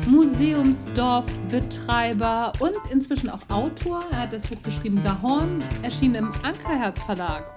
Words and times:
Museumsdorfbetreiber 0.07 2.53
und 2.61 2.77
inzwischen 2.93 3.29
auch 3.29 3.41
Autor. 3.48 4.05
Er 4.12 4.21
hat 4.21 4.33
das 4.33 4.43
Buch 4.43 4.62
geschrieben 4.62 5.03
Dahorn, 5.03 5.65
erschienen 5.83 6.15
im 6.15 6.30
Ankerherz 6.45 7.03
Verlag. 7.03 7.57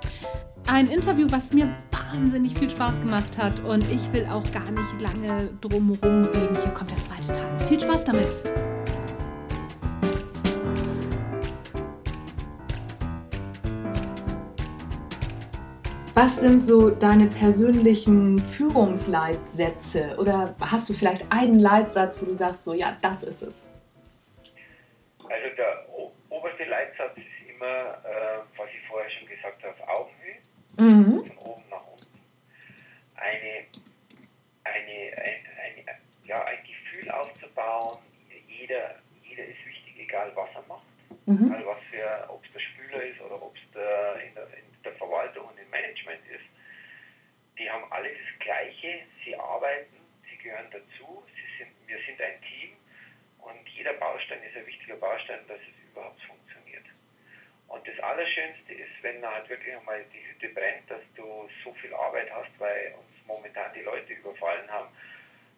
Ein 0.66 0.88
Interview, 0.88 1.28
was 1.30 1.54
mir 1.54 1.70
wahnsinnig 1.92 2.58
viel 2.58 2.72
Spaß 2.72 3.02
gemacht 3.02 3.38
hat 3.38 3.60
und 3.60 3.88
ich 3.88 4.12
will 4.14 4.26
auch 4.26 4.52
gar 4.52 4.72
nicht 4.72 5.00
lange 5.00 5.52
drumherum 5.62 6.26
reden. 6.26 6.58
Hier 6.64 6.74
kommt 6.74 6.90
der 6.90 6.98
zweite 6.98 7.34
Teil. 7.34 7.60
Viel 7.68 7.80
Spaß 7.80 8.04
damit! 8.06 8.71
Was 16.24 16.36
sind 16.36 16.64
so 16.64 16.92
deine 16.92 17.26
persönlichen 17.26 18.38
Führungsleitsätze? 18.38 20.16
Oder 20.20 20.56
hast 20.62 20.88
du 20.88 20.94
vielleicht 20.94 21.26
einen 21.32 21.58
Leitsatz, 21.58 22.22
wo 22.22 22.28
du 22.28 22.36
sagst, 22.36 22.64
so 22.64 22.76
ja, 22.76 22.96
das 23.02 23.24
ist 23.24 23.42
es? 23.42 23.68
Also 25.18 25.56
der 25.58 25.90
oberste 26.30 26.66
Leitsatz 26.66 27.18
ist 27.18 27.50
immer, 27.50 27.66
äh, 27.66 28.38
was 28.56 28.70
ich 28.70 28.88
vorher 28.88 29.10
schon 29.10 29.30
gesagt 29.30 29.64
habe, 29.64 29.76
Augenhöhe, 29.90 30.38
mhm. 30.78 31.26
von 31.26 31.38
oben 31.54 31.64
nach 31.72 31.88
unten. 31.88 32.20
Eine, 33.16 33.66
eine, 34.64 35.18
ein, 35.18 35.40
ein, 35.58 35.96
ja, 36.24 36.44
ein 36.44 36.60
Gefühl 36.62 37.10
aufzubauen, 37.10 37.98
jeder, 38.48 38.94
jeder 39.24 39.46
ist 39.46 39.66
wichtig, 39.66 39.96
egal 39.98 40.32
was 40.36 40.50
er 40.54 40.68
macht. 40.68 40.86
Mhm. 41.26 41.52
Also 41.52 41.66
was 41.66 41.80
für, 41.90 42.30
ob 42.30 42.46
es 42.46 42.52
der 42.54 42.60
Spüler 42.60 43.04
ist 43.06 43.20
oder 43.22 43.42
ob 43.42 43.56
es 43.56 43.62
der, 43.74 44.22
in, 44.28 44.36
der, 44.36 44.44
in 44.46 44.84
der 44.84 44.94
Verwaltung 44.94 45.46
und 45.48 45.58
im 45.60 45.70
Management 45.70 46.22
ist. 46.28 46.46
Die 47.72 47.74
haben 47.74 47.90
alle 47.90 48.10
das 48.10 48.40
Gleiche, 48.40 49.00
sie 49.24 49.34
arbeiten, 49.34 49.96
sie 50.30 50.36
gehören 50.44 50.68
dazu, 50.72 51.24
sie 51.34 51.58
sind, 51.58 51.72
wir 51.88 51.98
sind 52.06 52.20
ein 52.20 52.42
Team 52.42 52.76
und 53.40 53.66
jeder 53.70 53.94
Baustein 53.94 54.44
ist 54.44 54.58
ein 54.58 54.66
wichtiger 54.66 54.98
Baustein, 54.98 55.40
dass 55.48 55.58
es 55.58 55.90
überhaupt 55.90 56.22
funktioniert. 56.24 56.84
Und 57.70 57.88
das 57.88 57.98
Allerschönste 58.02 58.74
ist, 58.74 58.92
wenn 59.04 59.26
halt 59.26 59.48
wirklich 59.48 59.74
einmal 59.74 60.04
die 60.14 60.20
Hütte 60.28 60.50
brennt, 60.50 60.92
dass 60.92 61.02
du 61.16 61.50
so 61.64 61.74
viel 61.76 61.94
Arbeit 61.94 62.30
hast, 62.34 62.52
weil 62.60 62.94
uns 62.96 63.26
momentan 63.26 63.74
die 63.74 63.84
Leute 63.84 64.12
überfallen 64.12 64.70
haben, 64.70 64.94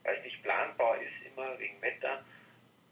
weil 0.03 0.15
es 0.17 0.23
nicht 0.23 0.43
planbar 0.43 1.01
ist, 1.01 1.25
immer 1.25 1.57
wegen 1.57 1.81
Wetter. 1.81 2.23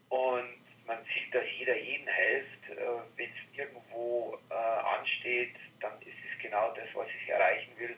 Und 0.08 0.58
man 0.84 0.98
sieht, 1.14 1.32
dass 1.32 1.44
jeder 1.58 1.76
jeden 1.76 2.08
hilft. 2.08 2.70
Äh, 2.70 2.76
Wenn 3.16 3.30
es 3.30 3.56
irgendwo 3.56 4.36
äh, 4.50 4.54
ansteht, 4.54 5.54
dann 5.78 5.92
ist 6.02 6.18
es 6.28 6.42
genau 6.42 6.74
das, 6.74 6.88
was 6.94 7.06
ich 7.22 7.28
erreichen 7.28 7.70
will. 7.78 7.96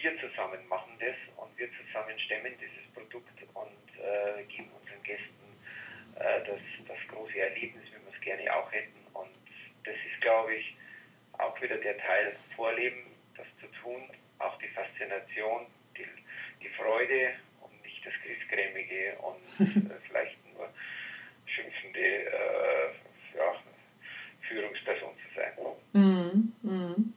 Wir 0.00 0.14
zusammen 0.20 0.66
machen 0.68 0.92
das 1.00 1.16
und 1.36 1.50
wir 1.58 1.68
zusammen 1.74 2.16
stemmen 2.20 2.52
dieses 2.60 2.86
Produkt 2.94 3.34
und 3.54 3.88
äh, 3.98 4.44
geben 4.44 4.70
unseren 4.80 5.02
Gästen 5.02 5.48
äh, 6.14 6.38
das, 6.46 6.60
das 6.86 6.98
große 7.08 7.36
Erlebnis, 7.36 7.82
wie 7.86 8.04
wir 8.06 8.14
es 8.14 8.20
gerne 8.20 8.54
auch 8.54 8.70
hätten. 8.70 8.98
Und 9.12 9.30
das 9.82 9.94
ist, 9.94 10.20
glaube 10.20 10.54
ich, 10.54 10.76
auch 11.38 11.60
wieder 11.60 11.76
der 11.78 11.98
Teil 11.98 12.36
Vorleben, 12.54 13.10
das 13.36 13.46
zu 13.60 13.66
tun, 13.82 14.02
auch 14.38 14.56
die 14.58 14.68
Faszination, 14.68 15.66
die, 15.96 16.06
die 16.62 16.68
Freude 16.70 17.34
und 17.60 17.82
nicht 17.82 18.06
das 18.06 18.14
Griesgrämige 18.22 19.16
und 19.18 19.90
äh, 19.90 19.94
vielleicht 20.06 20.38
nur 20.54 20.72
schimpfende 21.46 22.00
äh, 22.00 23.36
ja, 23.36 23.54
Führungsperson 24.46 25.10
zu 25.16 25.34
sein. 25.34 25.52
Mm, 25.92 26.68
mm. 26.68 27.14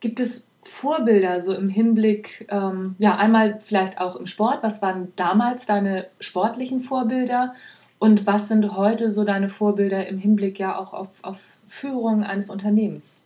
Gibt 0.00 0.20
es 0.20 0.50
Vorbilder 0.76 1.40
so 1.40 1.54
im 1.54 1.70
Hinblick, 1.70 2.46
ähm, 2.50 2.96
ja, 2.98 3.16
einmal 3.16 3.60
vielleicht 3.60 3.98
auch 3.98 4.14
im 4.14 4.26
Sport, 4.26 4.62
was 4.62 4.82
waren 4.82 5.10
damals 5.16 5.64
deine 5.64 6.10
sportlichen 6.20 6.80
Vorbilder 6.80 7.54
und 7.98 8.26
was 8.26 8.48
sind 8.48 8.76
heute 8.76 9.10
so 9.10 9.24
deine 9.24 9.48
Vorbilder 9.48 10.06
im 10.06 10.18
Hinblick 10.18 10.58
ja 10.58 10.76
auch 10.76 10.92
auf, 10.92 11.08
auf 11.22 11.40
Führung 11.66 12.24
eines 12.24 12.50
Unternehmens? 12.50 13.22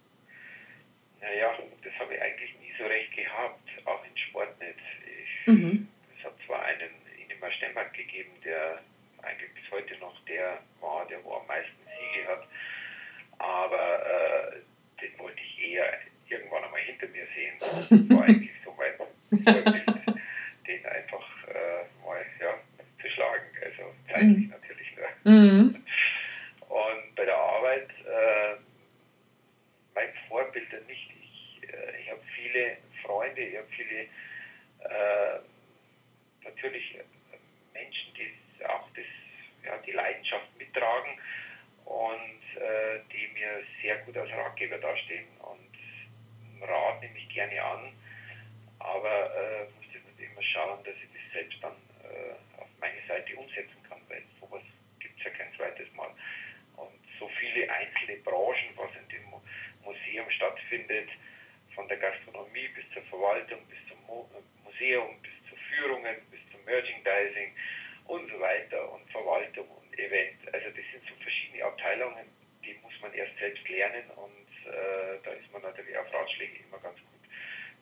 Naja, 1.21 1.51
das 1.83 1.93
habe 1.99 2.15
ich 2.15 2.23
eigentlich 2.23 2.55
nie 2.61 2.73
so 2.79 2.85
recht 2.85 3.17
gehabt, 3.17 3.69
auch 3.85 4.05
im 4.05 4.17
Sport 4.17 4.57
nicht. 4.61 4.79
Ich, 5.25 5.53
mhm. 5.53 5.89
Es 6.17 6.25
hat 6.25 6.35
zwar 6.47 6.63
einen 6.63 6.91
Ingemar 7.21 7.51
Stemmert 7.51 7.93
gegeben, 7.95 8.31
der 8.45 8.79
eigentlich 9.23 9.51
bis 9.55 9.69
heute 9.73 9.99
noch 9.99 10.15
der 10.29 10.59
war, 10.81 11.05
der 11.09 11.19
wo 11.25 11.35
am 11.35 11.47
meisten 11.49 11.83
Siege 11.83 12.29
hat. 12.29 12.47
Aber 13.39 14.07
äh, 14.07 14.61
den 15.03 15.19
wollte 15.19 15.41
ich 15.41 15.73
eher 15.73 16.10
hinter 17.01 17.13
mir 17.13 17.27
sehen. 17.35 17.57
Das 17.61 18.11
war 18.11 18.25
eigentlich 18.25 18.51
so 18.65 18.75
mein 18.77 18.97
Vorbild, 18.97 19.87
den 20.67 20.87
einfach 20.87 21.49
äh, 21.49 22.05
mal 22.05 22.25
ja, 22.41 22.59
zu 23.01 23.11
schlagen. 23.11 23.47
Also 23.65 23.95
zeitlich 24.09 24.47
mhm. 24.47 24.49
natürlich 24.51 24.97
nur. 24.97 25.33
Mhm. 25.33 25.85
Und 26.69 27.15
bei 27.17 27.25
der 27.25 27.37
Arbeit, 27.37 27.89
äh, 27.91 28.57
mein 29.95 30.09
Vorbild 30.29 30.71
nicht. 30.87 31.11
Ich, 31.23 31.69
äh, 31.69 32.01
ich 32.01 32.11
habe 32.11 32.21
viele 32.37 32.77
Freunde, 33.03 33.41
ich 33.41 33.57
habe 33.57 33.69
viele 33.71 34.01
äh, 34.01 35.41
natürlich 36.45 36.99
Menschen, 37.73 38.15
die 38.15 38.65
auch 38.65 38.89
das, 38.95 39.05
ja, 39.65 39.77
die 39.87 39.93
Leidenschaft 39.93 40.47
mittragen 40.59 41.19
und 41.85 42.63
äh, 42.63 43.01
die 43.13 43.33
mir 43.35 43.63
sehr 43.83 43.99
gut 43.99 44.17
als 44.17 44.31
Ratgeber 44.31 44.79
dastehen. 44.79 45.27
Und 46.61 46.69
Rat 46.69 47.01
nehme 47.01 47.17
ich 47.19 47.29
gerne 47.29 47.63
an, 47.63 47.93
aber 48.79 49.35
äh, 49.35 49.65
muss 49.77 49.87
natürlich 49.95 50.31
immer 50.31 50.43
schauen, 50.43 50.85
dass 50.85 50.95
ich 50.97 51.09
das 51.13 51.33
selbst 51.33 51.59
dann 51.63 51.77
äh, 52.05 52.61
auf 52.61 52.69
meine 52.81 53.01
Seite 53.09 53.37
umsetzen 53.37 53.83
kann, 53.89 54.01
weil 54.09 54.23
sowas 54.41 54.63
gibt 54.99 55.19
es 55.19 55.25
ja 55.25 55.31
kein 55.31 55.53
zweites 55.57 55.93
Mal. 55.95 56.11
Und 56.77 56.93
so 57.19 57.29
viele 57.41 57.71
einzelne 57.71 58.17
Branchen, 58.25 58.77
was 58.77 58.91
in 58.97 59.09
dem 59.09 59.25
Museum 59.85 60.31
stattfindet, 60.31 61.09
von 61.75 61.89
der 61.89 61.99
Gastronomie 61.99 62.69
bis 62.75 62.85
zur 62.93 63.03
Verwaltung, 63.05 63.61
bis 63.69 63.79
zum 63.89 63.99
Museum, 64.65 65.17
bis 65.23 65.33
zu 65.49 65.57
Führungen, 65.71 66.17
bis 66.31 66.41
zum 66.53 66.65
Merchandising, 66.65 67.53
und 68.11 68.29
so 68.29 68.41
weiter 68.41 68.93
und 68.93 69.09
Verwaltung 69.11 69.67
und 69.71 69.99
Event. 69.99 70.43
Also 70.53 70.67
das 70.71 70.85
sind 70.91 71.03
so 71.09 71.15
verschiedene 71.23 71.65
Abteilungen, 71.65 72.27
die 72.65 72.75
muss 72.83 72.93
man 73.01 73.13
erst 73.15 73.39
selbst 73.39 73.67
lernen 73.69 74.05
und 74.17 74.51
äh, 74.67 75.19
da 75.23 75.31
ist 75.31 75.51
man 75.53 75.63
natürlich 75.63 75.97
auf 75.97 76.13
Ratschläge 76.13 76.59
immer 76.67 76.79
ganz 76.79 76.99
gut 76.99 77.23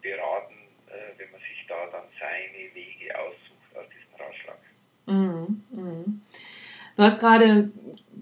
beraten, 0.03 0.69
äh, 0.89 1.19
wenn 1.19 1.31
man 1.31 1.41
sich 1.41 1.65
da 1.67 1.87
dann 1.87 2.05
seine 2.21 2.75
Wege 2.75 3.19
aussucht 3.19 3.73
aus 3.75 3.87
diesem 3.89 4.15
Ratschlag. 4.21 4.61
Mhm, 5.07 5.65
mhm. 5.71 6.23
Du 6.99 7.05
hast 7.05 7.21
gerade 7.21 7.71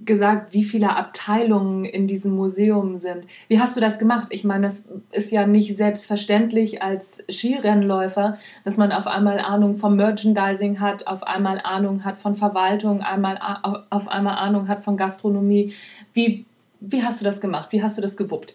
gesagt, 0.04 0.53
wie 0.53 0.62
viele 0.62 0.97
Abteilungen 0.97 1.87
in 1.87 2.06
diesem 2.06 2.37
Museum 2.37 2.98
sind. 2.98 3.26
Wie 3.48 3.59
hast 3.59 3.75
du 3.75 3.81
das 3.81 3.98
gemacht? 3.98 4.28
Ich 4.28 4.44
meine, 4.44 4.66
das 4.66 4.84
ist 5.12 5.32
ja 5.32 5.47
nicht 5.47 5.75
selbstverständlich 5.78 6.82
als 6.82 7.25
Skirennläufer, 7.31 8.38
dass 8.66 8.76
man 8.76 8.92
auf 8.92 9.06
einmal 9.06 9.38
Ahnung 9.38 9.78
vom 9.78 9.97
Merchandising 9.97 10.78
hat, 10.78 11.06
auf 11.06 11.22
einmal 11.22 11.59
Ahnung 11.65 12.04
hat 12.04 12.19
von 12.19 12.36
Verwaltung, 12.36 13.00
einmal 13.00 13.41
auf 13.88 14.09
einmal 14.09 14.36
Ahnung 14.36 14.69
hat 14.69 14.84
von 14.84 14.98
Gastronomie. 14.98 15.75
Wie, 16.12 16.44
wie 16.81 17.03
hast 17.03 17.22
du 17.22 17.25
das 17.25 17.41
gemacht? 17.41 17.72
Wie 17.72 17.82
hast 17.82 17.97
du 17.97 18.03
das 18.03 18.15
gewuppt? 18.15 18.54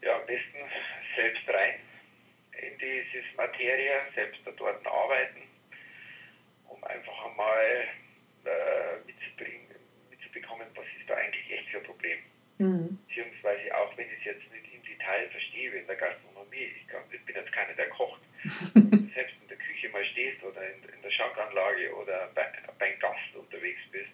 Ja, 0.00 0.14
am 0.14 0.26
besten 0.26 0.56
selbst 1.14 1.46
rein 1.46 1.74
in 2.52 2.78
dieses 2.78 3.36
Materie, 3.36 4.00
selbst 4.14 4.40
dort 4.46 4.86
arbeiten, 4.86 5.42
um 6.70 6.82
einfach 6.84 7.30
einmal 7.30 7.84
äh, 8.48 9.04
mitzubringen, 9.06 9.68
mitzubekommen, 10.10 10.66
was 10.74 10.86
ist 10.98 11.08
da 11.08 11.14
eigentlich 11.14 11.50
echt 11.52 11.68
für 11.68 11.78
ein 11.78 11.84
Problem. 11.84 12.18
Mhm. 12.58 12.98
Beziehungsweise 13.06 13.76
auch 13.76 13.96
wenn 13.96 14.06
ich 14.08 14.18
es 14.18 14.24
jetzt 14.24 14.52
nicht 14.52 14.74
im 14.74 14.82
Detail 14.82 15.28
verstehe, 15.30 15.70
in 15.70 15.86
der 15.86 15.96
Gastronomie, 15.96 16.74
ich, 16.76 16.88
kann, 16.88 17.02
ich 17.10 17.24
bin 17.24 17.36
jetzt 17.36 17.52
keiner, 17.52 17.74
der 17.74 17.88
kocht, 17.90 18.20
selbst 19.14 19.34
in 19.40 19.48
der 19.48 19.58
Küche 19.58 19.88
mal 19.90 20.04
stehst 20.06 20.42
oder 20.42 20.62
in, 20.62 20.82
in 20.94 21.02
der 21.02 21.10
Schankanlage 21.10 21.94
oder 21.94 22.30
bei, 22.34 22.46
beim 22.78 22.98
Gast 22.98 23.34
unterwegs 23.34 23.80
bist, 23.92 24.10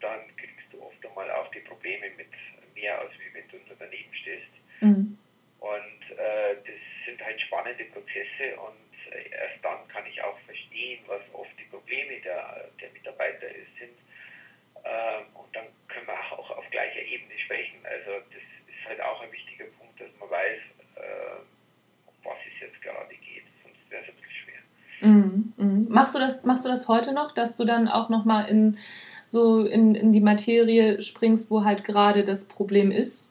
dann 0.00 0.20
kriegst 0.36 0.72
du 0.72 0.82
oft 0.82 1.04
einmal 1.04 1.30
auch 1.30 1.50
die 1.50 1.60
Probleme 1.60 2.08
mit 2.16 2.32
mehr, 2.74 2.98
als 2.98 3.12
wie 3.18 3.34
wenn 3.34 3.48
du 3.48 3.56
nur 3.66 3.76
daneben 3.78 4.14
stehst. 4.14 4.52
Mhm. 4.80 5.18
Und 5.60 6.16
äh, 6.16 6.56
das 6.64 6.80
sind 7.04 7.22
halt 7.22 7.38
spannende 7.42 7.84
Prozesse 7.84 8.56
und 8.56 9.12
äh, 9.12 9.28
erst 9.30 9.62
dann 9.62 9.86
kann 9.88 10.06
ich 10.06 10.22
auch 10.22 10.38
verstehen, 10.80 11.00
was 11.06 11.20
oft 11.32 11.50
die 11.58 11.64
Probleme 11.64 12.20
der, 12.24 12.70
der 12.80 12.90
Mitarbeiter 12.90 13.46
sind. 13.78 13.96
Ähm, 14.84 15.26
und 15.34 15.54
dann 15.54 15.66
können 15.88 16.06
wir 16.06 16.38
auch 16.38 16.50
auf 16.56 16.64
gleicher 16.70 17.02
Ebene 17.02 17.38
sprechen. 17.44 17.78
Also 17.84 18.24
das 18.30 18.42
ist 18.66 18.88
halt 18.88 19.00
auch 19.00 19.20
ein 19.22 19.32
wichtiger 19.32 19.66
Punkt, 19.78 20.00
dass 20.00 20.08
man 20.18 20.30
weiß, 20.30 20.60
äh, 20.96 21.40
um 22.06 22.14
was 22.24 22.38
es 22.46 22.60
jetzt 22.60 22.80
gerade 22.82 23.14
geht. 23.14 23.44
Sonst 23.62 23.90
wäre 23.90 24.02
es 24.02 24.08
ein 24.08 24.14
bisschen 24.14 24.36
schwer. 24.44 25.08
Mhm, 25.08 25.52
mh. 25.56 25.94
Machst, 25.94 26.14
du 26.14 26.18
das, 26.18 26.44
machst 26.44 26.64
du 26.64 26.68
das 26.68 26.88
heute 26.88 27.12
noch, 27.12 27.32
dass 27.32 27.56
du 27.56 27.64
dann 27.64 27.88
auch 27.88 28.08
nochmal 28.08 28.48
in 28.48 28.78
so 29.28 29.64
in, 29.64 29.94
in 29.94 30.10
die 30.10 30.20
Materie 30.20 31.00
springst, 31.02 31.50
wo 31.50 31.64
halt 31.64 31.84
gerade 31.84 32.24
das 32.24 32.48
Problem 32.48 32.90
ist? 32.90 33.28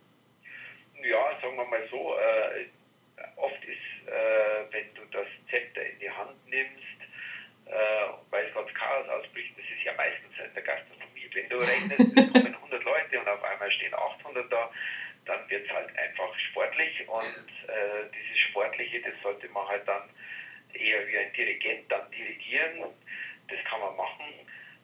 Ja, 1.03 1.41
sagen 1.41 1.57
wir 1.57 1.65
mal 1.65 1.87
so, 1.89 2.15
äh, 2.15 2.67
oft 3.35 3.61
ist, 3.65 4.07
äh, 4.07 4.71
wenn 4.71 4.93
du 4.93 5.01
das 5.11 5.27
Zepter 5.49 5.81
in 5.85 5.99
die 5.99 6.09
Hand 6.09 6.37
nimmst, 6.47 6.99
äh, 7.69 8.09
weil 8.31 8.45
es 8.45 8.53
gerade 8.53 8.73
Chaos 8.73 9.07
ausbricht, 9.09 9.53
das 9.57 9.65
ist 9.65 9.85
ja 9.85 9.93
meistens 9.93 10.33
in 10.41 10.53
der 10.53 10.63
Gastronomie, 10.63 11.29
wenn 11.49 11.59
du 11.59 11.65
rechnest, 11.65 12.17
es 12.17 12.33
kommen 12.33 12.55
100 12.69 12.83
Leute 12.83 13.19
und 13.19 13.27
auf 13.27 13.43
einmal 13.43 13.71
stehen 13.71 13.93
800 13.93 14.51
da, 14.51 14.71
dann 15.25 15.49
wird 15.49 15.65
es 15.65 15.71
halt 15.71 15.89
einfach 15.97 16.39
sportlich 16.51 17.07
und 17.07 17.47
äh, 17.67 18.09
dieses 18.13 18.37
Sportliche, 18.49 19.01
das 19.01 19.13
sollte 19.21 19.47
man 19.49 19.67
halt 19.67 19.87
dann 19.87 20.09
eher 20.73 21.07
wie 21.07 21.17
ein 21.17 21.33
Dirigent 21.33 21.91
dann 21.91 22.09
dirigieren. 22.11 22.85
Das 23.47 23.59
kann 23.65 23.79
man 23.79 23.95
machen. 23.95 24.25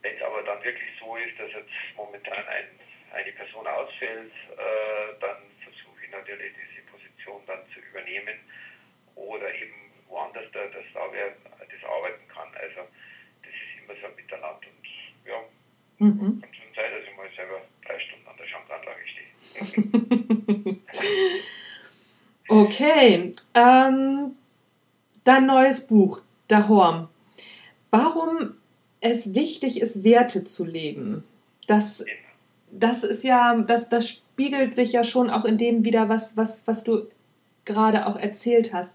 Wenn 0.02 0.16
es 0.16 0.22
aber 0.22 0.42
dann 0.44 0.64
wirklich 0.64 0.90
so 1.00 1.16
ist, 1.16 1.40
dass 1.40 1.52
jetzt 1.52 1.70
momentan 1.96 2.48
ein, 2.48 2.66
eine 3.14 3.32
Person 3.32 3.66
ausfällt, 3.68 4.32
äh, 4.52 5.20
dann 5.20 5.38
versuche 5.64 6.06
ich 6.06 6.12
natürlich 6.12 6.54
diese 6.54 6.86
Position 6.92 7.42
dann 7.48 7.62
zu 7.74 7.80
übernehmen 7.80 8.40
oder 9.16 9.54
eben 9.54 9.94
woanders, 10.08 10.46
da, 10.52 10.66
dass 10.66 10.86
da 10.94 11.08
wer 11.12 11.30
das 11.30 11.90
arbeiten 11.90 12.28
kann. 12.28 12.50
Also 12.56 12.82
das 13.42 13.54
ist 13.54 13.84
immer 13.84 14.00
so 14.00 14.08
ein 14.08 14.16
Miteinander 14.16 14.68
und 14.68 14.88
ja, 15.26 15.44
mhm. 16.00 16.42
kann 16.42 16.54
schon 16.54 16.74
sein, 16.76 16.92
dass 16.92 17.04
ich 17.10 17.18
mal 17.18 17.30
selber 17.36 17.62
drei 17.86 18.00
Stunden 18.00 18.28
an 18.28 18.38
der 18.38 18.48
Schankanlage 18.48 19.08
stehe. 19.08 19.32
Okay. 22.66 23.34
Ähm, 23.54 24.36
Dein 25.26 25.48
neues 25.48 25.88
Buch, 25.88 26.22
Dahorm. 26.48 27.10
Warum 27.90 28.54
es 29.02 29.34
wichtig 29.34 29.82
ist, 29.82 30.04
Werte 30.04 30.46
zu 30.46 30.64
leben. 30.64 31.24
Das, 31.66 32.06
das 32.70 33.04
ist 33.04 33.24
ja, 33.24 33.56
das, 33.56 33.90
das 33.90 34.08
spiegelt 34.08 34.76
sich 34.76 34.92
ja 34.92 35.04
schon 35.04 35.32
auch 35.32 35.44
in 35.46 35.58
dem 35.58 35.84
wieder, 35.84 36.10
was, 36.10 36.38
was, 36.38 36.68
was 36.68 36.84
du 36.84 37.08
gerade 37.66 38.06
auch 38.06 38.18
erzählt 38.18 38.72
hast. 38.72 38.94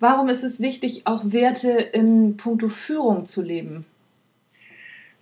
Warum 0.00 0.28
ist 0.28 0.42
es 0.42 0.58
wichtig, 0.58 1.06
auch 1.06 1.20
Werte 1.24 1.72
in 1.72 2.38
puncto 2.38 2.68
Führung 2.68 3.26
zu 3.26 3.42
leben? 3.42 3.84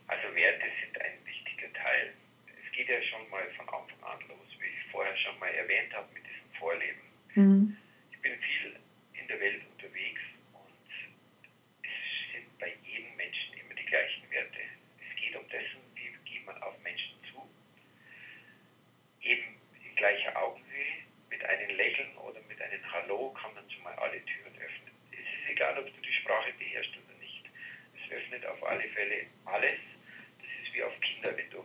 Also 0.06 0.22
Werte 0.32 0.66
sind 0.78 0.94
ein 1.02 1.26
wichtiger 1.26 1.72
Teil. 1.72 2.12
Es 2.46 2.70
geht 2.76 2.88
ja 2.88 3.02
schon 3.02 3.28
mal 3.30 3.42
von 3.56 3.66
Anfang 3.66 4.12
an 4.12 4.20
los, 4.28 4.46
wie 4.60 4.66
ich 4.66 4.92
vorher 4.92 5.16
schon 5.16 5.36
mal 5.40 5.50
erwähnt 5.50 5.92
habe 5.92 6.06
mit 6.14 6.22
diesem 6.22 6.50
Vorleben. 7.36 7.58
Mhm. 7.58 7.76
gleicher 20.06 20.36
Augenhöhe, 20.40 21.02
mit 21.30 21.44
einem 21.44 21.76
Lächeln 21.76 22.16
oder 22.18 22.40
mit 22.48 22.60
einem 22.62 22.80
Hallo 22.92 23.34
kann 23.40 23.52
man 23.54 23.68
schon 23.70 23.82
mal 23.82 23.94
alle 23.94 24.22
Türen 24.24 24.54
öffnen. 24.54 24.94
Es 25.10 25.18
ist 25.18 25.50
egal, 25.50 25.76
ob 25.78 25.86
du 25.86 26.00
die 26.00 26.12
Sprache 26.12 26.52
beherrschst 26.58 26.94
oder 26.94 27.18
nicht. 27.18 27.44
Es 27.96 28.12
öffnet 28.12 28.46
auf 28.46 28.62
alle 28.64 28.86
Fälle 28.90 29.26
alles. 29.46 29.80
Das 30.38 30.48
ist 30.62 30.72
wie 30.74 30.82
auf 30.84 30.92
Kinder. 31.00 31.36
Wenn 31.36 31.50
du 31.50 31.64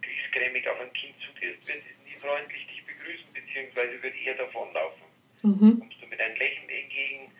kriegsgrämig 0.00 0.66
auf 0.68 0.80
ein 0.80 0.92
Kind 0.94 1.14
zugehst, 1.20 1.68
wird 1.68 1.82
es 1.84 2.08
nie 2.08 2.16
freundlich 2.16 2.66
dich 2.66 2.82
begrüßen, 2.86 3.32
beziehungsweise 3.34 4.02
wird 4.02 4.16
eher 4.16 4.36
davonlaufen. 4.36 5.04
Mhm. 5.52 5.80
Kommst 5.80 6.02
du 6.02 6.06
mit 6.06 6.20
einem 6.20 6.36
Lächeln 6.36 6.68
entgegen, 6.68 7.30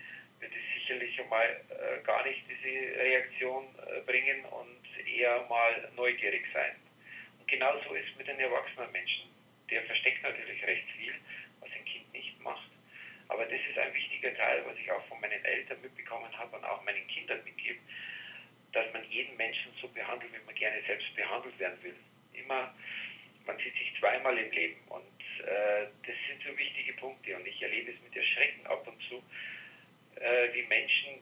wird 0.40 0.52
es 0.52 0.80
sicherlich 0.80 1.14
schon 1.16 1.28
mal 1.28 1.60
äh, 1.70 2.02
gar 2.04 2.24
nicht 2.26 2.42
diese 2.48 2.98
Reaktion 2.98 3.64
äh, 3.86 4.00
bringen 4.02 4.44
und 4.46 5.06
eher 5.06 5.46
mal 5.48 5.88
neugierig 5.96 6.44
sein. 6.52 6.76
Und 7.38 7.48
genauso 7.48 7.94
ist 7.94 8.06
es 8.10 8.18
mit 8.18 8.26
den 8.28 8.38
erwachsenen 8.38 8.90
Menschen 8.92 9.32
der 9.72 9.82
versteckt 9.84 10.22
natürlich 10.22 10.62
recht 10.64 10.86
viel, 10.96 11.14
was 11.60 11.70
ein 11.72 11.84
Kind 11.86 12.12
nicht 12.12 12.38
macht. 12.40 12.68
Aber 13.28 13.44
das 13.46 13.58
ist 13.68 13.78
ein 13.78 13.94
wichtiger 13.94 14.34
Teil, 14.36 14.62
was 14.66 14.76
ich 14.76 14.90
auch 14.92 15.04
von 15.06 15.18
meinen 15.20 15.42
Eltern 15.44 15.80
mitbekommen 15.80 16.30
habe 16.38 16.56
und 16.56 16.64
auch 16.64 16.84
meinen 16.84 17.06
Kindern 17.08 17.42
mitgebe, 17.44 17.80
dass 18.72 18.92
man 18.92 19.02
jeden 19.10 19.34
Menschen 19.38 19.72
so 19.80 19.88
behandelt, 19.88 20.30
wie 20.32 20.44
man 20.44 20.54
gerne 20.54 20.82
selbst 20.86 21.14
behandelt 21.16 21.58
werden 21.58 21.82
will. 21.82 21.96
Immer, 22.34 22.74
man 23.46 23.56
sieht 23.56 23.72
sich 23.72 23.94
zweimal 23.98 24.36
im 24.36 24.52
Leben 24.52 24.80
und 24.88 25.04
äh, 25.42 25.86
das 26.06 26.16
sind 26.28 26.42
so 26.46 26.56
wichtige 26.56 26.92
Punkte 26.94 27.36
und 27.36 27.46
ich 27.46 27.62
erlebe 27.62 27.92
es 27.92 28.00
mit 28.02 28.16
Erschrecken 28.16 28.66
ab 28.66 28.86
und 28.86 29.00
zu, 29.08 29.22
äh, 30.20 30.52
wie 30.54 30.62
Menschen 30.64 31.20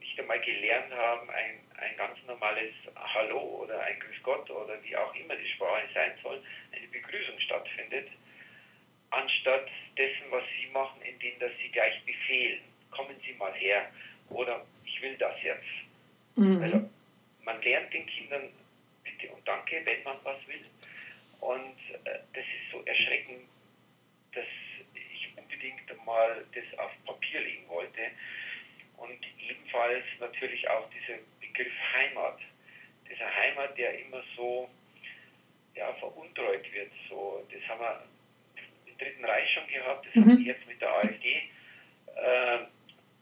nicht 0.00 0.18
einmal 0.18 0.40
gelernt 0.40 0.92
haben, 0.92 1.28
ein, 1.30 1.60
ein 1.78 1.96
ganz 1.96 2.18
normales 2.26 2.72
Hallo 2.94 3.62
oder 3.62 3.80
ein 3.80 3.98
Grüß 4.00 4.22
Gott 4.22 4.50
oder 4.50 4.82
wie 4.84 4.96
auch 4.96 5.14
immer 5.14 5.36
die 5.36 5.48
Sprache 5.48 5.88
sein 5.92 6.12
soll, 6.22 6.42
eine 6.72 6.86
Begrüßung 6.88 7.38
stattfindet, 7.40 8.08
anstatt 9.10 9.68
dessen, 9.96 10.30
was 10.30 10.44
sie 10.58 10.68
machen, 10.68 11.00
indem 11.02 11.38
dass 11.38 11.52
sie 11.62 11.70
gleich 11.70 12.02
befehlen, 12.04 12.62
kommen 12.90 13.16
Sie 13.26 13.32
mal 13.34 13.52
her 13.54 13.90
oder 14.30 14.64
ich 14.84 15.00
will 15.02 15.16
das 15.16 15.34
jetzt. 15.42 15.64
Mhm. 16.36 16.62
Also 16.62 16.90
man 17.44 17.60
lernt 17.62 17.92
den 17.92 18.06
Kindern 18.06 18.48
bitte 19.02 19.32
und 19.32 19.46
danke, 19.46 19.80
wenn 19.84 20.02
man 20.02 20.16
was 20.22 20.38
will. 20.46 20.64
Und 21.40 21.76
äh, 22.04 22.18
das 22.32 22.44
ist 22.44 22.72
so 22.72 22.82
erschreckend, 22.84 23.48
dass 24.34 24.46
ich 24.94 25.28
unbedingt 25.36 26.06
mal 26.06 26.44
das 26.54 26.78
auf 26.78 26.90
Papier 27.04 27.40
legen 27.40 27.68
wollte. 27.68 28.00
Und 28.96 29.18
ebenfalls 29.38 30.04
natürlich 30.20 30.68
auch 30.68 30.88
dieser 30.90 31.18
Begriff 31.40 31.72
Heimat. 31.94 32.38
Dieser 33.10 33.34
Heimat, 33.34 33.76
der 33.76 33.98
immer 34.00 34.22
so 34.36 34.70
ja, 35.74 35.92
veruntreut 35.94 36.72
wird. 36.72 36.92
So, 37.08 37.46
das 37.52 37.68
haben 37.68 37.80
wir 37.80 38.04
im 38.86 38.98
Dritten 38.98 39.24
Reich 39.24 39.52
schon 39.52 39.66
gehabt, 39.66 40.06
das 40.06 40.14
mhm. 40.14 40.20
haben 40.30 40.38
wir 40.38 40.54
jetzt 40.54 40.66
mit 40.66 40.80
der 40.80 40.90
AfD. 40.90 41.36
Äh, 42.16 42.58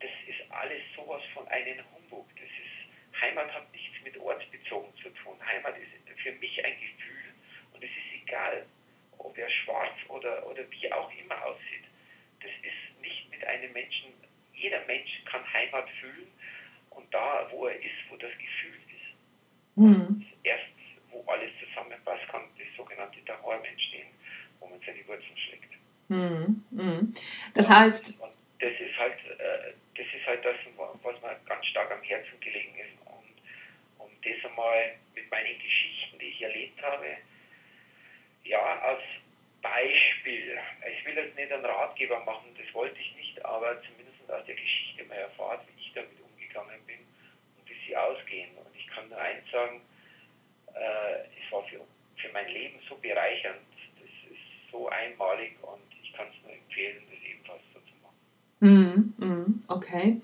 das 0.00 0.10
ist 0.26 0.50
alles 0.50 0.82
sowas 0.96 1.22
von 1.32 1.46
einem 1.48 1.78
Humbug. 1.94 2.28
Das 2.36 2.44
ist, 2.44 3.20
Heimat 3.20 3.52
hat 3.52 3.70
nichts 3.72 3.94
mit 4.04 4.16
ortsbezogen 4.18 4.92
zu 4.96 5.10
tun. 5.10 5.36
Heimat 5.44 5.76
ist 5.78 6.20
für 6.22 6.32
mich 6.32 6.64
ein 6.64 6.74
Gefühl 6.74 7.34
und 7.72 7.82
es 7.82 7.90
ist 7.90 8.22
egal, 8.22 8.66
ob 9.32 9.38
er 9.38 9.48
schwarz 9.48 9.96
oder, 10.08 10.46
oder 10.46 10.62
wie 10.70 10.92
auch 10.92 11.10
immer 11.18 11.42
aussieht. 11.46 11.84
Das 12.40 12.50
ist 12.60 13.00
nicht 13.00 13.30
mit 13.30 13.42
einem 13.44 13.72
Menschen, 13.72 14.12
jeder 14.54 14.84
Mensch 14.84 15.10
kann 15.24 15.40
Heimat 15.52 15.88
fühlen 16.00 16.28
und 16.90 17.12
da, 17.14 17.48
wo 17.50 17.66
er 17.66 17.76
ist, 17.76 17.96
wo 18.10 18.16
das 18.16 18.30
Gefühl 18.32 18.76
ist. 18.92 19.76
Mhm. 19.76 20.26
Erst 20.42 20.66
wo 21.10 21.24
alles 21.26 21.50
zusammenpasst, 21.60 22.28
kann 22.28 22.42
das 22.58 22.66
sogenannte 22.76 23.20
Daheim 23.24 23.64
entstehen, 23.64 24.08
wo 24.60 24.66
man 24.66 24.78
seine 24.84 25.06
Wurzeln 25.08 25.38
schlägt. 25.38 25.72
Mhm. 26.08 26.64
Mhm. 26.70 27.14
Das 27.54 27.70
heißt. 27.70 28.20
Und 28.20 28.32
das 28.58 28.72
ist 28.72 28.98
halt, 28.98 29.18
äh, 29.38 29.72
das 29.96 30.06
ist 30.14 30.26
halt 30.26 30.44
das, 30.44 30.56
was 30.76 31.22
mir 31.22 31.40
ganz 31.46 31.66
stark 31.66 31.90
am 31.90 32.02
Herzen 32.02 32.38
gelegen 32.40 32.74
ist. 32.76 33.06
Und 33.06 34.04
um 34.04 34.10
das 34.22 34.50
einmal 34.50 34.94
mit 35.14 35.30
meinen 35.30 35.58
Geschichten, 35.58 36.18
die 36.18 36.26
ich 36.26 36.42
erlebt 36.42 36.82
habe, 36.82 37.16
ja, 38.44 38.60
als 38.80 39.02
Beispiel. 39.62 40.58
Ich 40.92 41.06
will 41.06 41.14
jetzt 41.14 41.36
nicht 41.36 41.52
einen 41.52 41.64
Ratgeber 41.64 42.20
machen, 42.24 42.50
das 42.58 42.74
wollte 42.74 42.98
ich 43.00 43.14
nicht, 43.16 43.42
aber 43.44 43.80
zumindest 43.82 44.28
aus 44.28 44.44
der 44.44 44.54
Geschichte 44.54 45.04
mal 45.04 45.14
erfahrt, 45.14 45.64
wie 45.66 45.80
ich 45.80 45.92
damit 45.94 46.18
umgegangen 46.20 46.80
bin 46.86 46.98
und 46.98 47.70
wie 47.70 47.86
sie 47.86 47.96
ausgehen. 47.96 48.50
Und 48.58 48.74
ich 48.76 48.86
kann 48.88 49.08
nur 49.08 49.18
eins 49.18 49.48
sagen, 49.50 49.80
äh, 50.74 51.24
es 51.38 51.52
war 51.52 51.62
für, 51.64 51.80
für 52.16 52.32
mein 52.32 52.48
Leben 52.48 52.78
so 52.88 52.96
bereichernd, 52.96 53.60
das 54.00 54.32
ist 54.32 54.70
so 54.70 54.88
einmalig 54.88 55.56
und 55.62 55.82
ich 56.02 56.12
kann 56.12 56.26
es 56.28 56.42
nur 56.42 56.52
empfehlen, 56.52 57.02
das 57.08 57.22
ebenfalls 57.22 57.62
so 57.72 57.80
zu 57.80 57.94
machen. 58.02 59.14
Mm, 59.18 59.24
mm, 59.24 59.64
okay. 59.68 60.20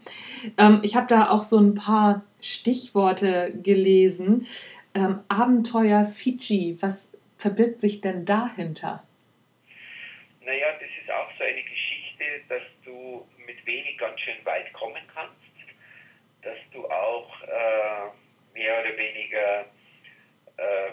Ähm, 0.57 0.81
ich 0.83 0.97
habe 0.97 1.07
da 1.07 1.31
auch 1.31 1.45
so 1.45 1.59
ein 1.59 1.75
paar 1.75 2.25
Stichworte 2.41 3.53
gelesen. 3.63 4.47
Ähm, 4.95 5.21
Abenteuer 5.29 6.07
Fiji, 6.07 6.79
was 6.81 7.13
verbirgt 7.37 7.81
sich 7.81 8.01
denn 8.01 8.25
dahinter? 8.25 9.05
Naja, 10.49 10.73
das 10.81 10.89
ist 10.99 11.11
auch 11.11 11.31
so 11.37 11.45
eine 11.45 11.63
Geschichte, 11.63 12.25
dass 12.49 12.63
du 12.83 13.29
mit 13.45 13.67
wenig 13.67 13.99
ganz 13.99 14.19
schön 14.19 14.43
weit 14.47 14.73
kommen 14.73 15.03
kannst, 15.13 15.37
dass 16.41 16.57
du 16.73 16.89
auch 16.89 17.43
äh, 17.43 18.09
mehr 18.55 18.81
oder 18.81 18.97
weniger 18.97 19.67
äh, 20.57 20.93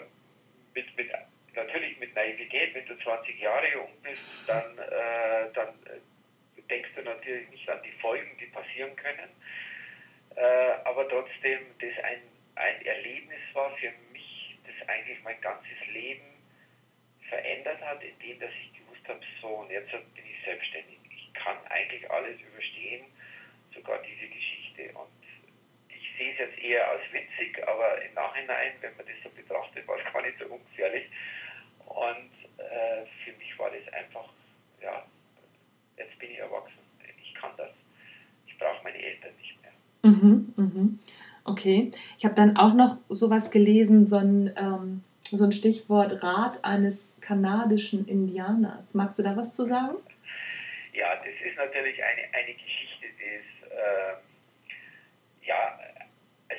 mit, 0.74 0.94
mit, 0.98 1.10
natürlich 1.54 1.98
mit 1.98 2.14
Naivität, 2.14 2.74
wenn 2.74 2.84
du 2.84 2.98
20 2.98 3.40
Jahre 3.40 3.72
jung 3.72 3.88
bist, 4.02 4.46
dann, 4.46 4.76
äh, 4.76 5.50
dann 5.54 5.68
äh, 5.86 6.60
denkst 6.68 6.90
du 6.94 7.00
natürlich 7.00 7.48
nicht 7.48 7.66
an 7.70 7.80
die 7.82 7.98
Folgen, 8.02 8.36
die 8.38 8.46
passieren 8.48 8.94
können. 8.96 9.30
Äh, 10.36 10.42
aber 10.84 11.08
trotzdem, 11.08 11.60
das 11.80 12.04
ein, 12.04 12.20
ein 12.56 12.84
Erlebnis 12.84 13.40
war 13.54 13.74
für 13.78 13.92
mich, 14.12 14.58
das 14.66 14.86
eigentlich 14.86 15.22
mein 15.22 15.40
ganzes 15.40 15.86
Leben 15.90 16.26
verändert 17.30 17.80
hat, 17.80 18.02
indem 18.02 18.38
dass 18.38 18.50
ich 18.50 18.75
gewusst 19.06 19.08
habe, 19.08 19.20
so 19.40 19.48
und 19.62 19.70
jetzt 19.70 19.90
bin 19.90 20.24
ich 20.24 20.44
selbstständig. 20.44 20.98
Ich 21.10 21.32
kann 21.34 21.56
eigentlich 21.68 22.10
alles 22.10 22.40
überstehen, 22.40 23.06
sogar 23.74 23.98
diese 24.02 24.28
Geschichte. 24.28 24.98
Und 24.98 25.10
ich 25.88 26.06
sehe 26.18 26.32
es 26.32 26.38
jetzt 26.38 26.58
eher 26.58 26.90
als 26.90 27.02
witzig, 27.12 27.62
aber 27.66 28.02
im 28.02 28.14
Nachhinein, 28.14 28.72
wenn 28.80 28.96
man 28.96 29.06
das 29.06 29.16
so 29.22 29.30
betrachtet, 29.30 29.86
war 29.86 29.98
es 29.98 30.12
gar 30.12 30.22
nicht 30.22 30.38
so 30.38 30.46
so 30.46 30.54
ungefährlich. 30.54 31.06
Und 31.86 32.32
äh, 32.58 33.06
für 33.24 33.32
mich 33.38 33.58
war 33.58 33.70
das 33.70 33.92
einfach, 33.92 34.28
ja, 34.82 35.04
jetzt 35.96 36.18
bin 36.18 36.30
ich 36.30 36.38
erwachsen, 36.38 36.78
ich 37.22 37.34
kann 37.34 37.52
das. 37.56 37.70
Ich 38.46 38.58
brauche 38.58 38.82
meine 38.82 38.98
Eltern 38.98 39.32
nicht 39.38 39.56
mehr. 39.62 39.72
Mhm, 40.02 40.54
mhm. 40.56 40.98
Okay. 41.44 41.90
Ich 42.18 42.24
habe 42.24 42.34
dann 42.34 42.56
auch 42.56 42.74
noch 42.74 42.98
sowas 43.08 43.50
gelesen, 43.50 44.08
so 44.08 44.16
ein, 44.16 44.52
ähm, 44.56 45.04
so 45.22 45.44
ein 45.44 45.52
Stichwort 45.52 46.22
Rat 46.22 46.64
eines 46.64 47.08
kanadischen 47.26 48.06
Indianers. 48.06 48.94
Magst 48.94 49.18
du 49.18 49.22
da 49.22 49.36
was 49.36 49.54
zu 49.54 49.66
sagen? 49.66 49.96
Ja, 50.92 51.16
das 51.16 51.34
ist 51.44 51.56
natürlich 51.56 52.02
eine, 52.02 52.22
eine 52.32 52.54
Geschichte, 52.54 53.06
die 53.18 53.24
ist, 53.24 53.72
äh, 53.72 54.14
ja, 55.46 55.78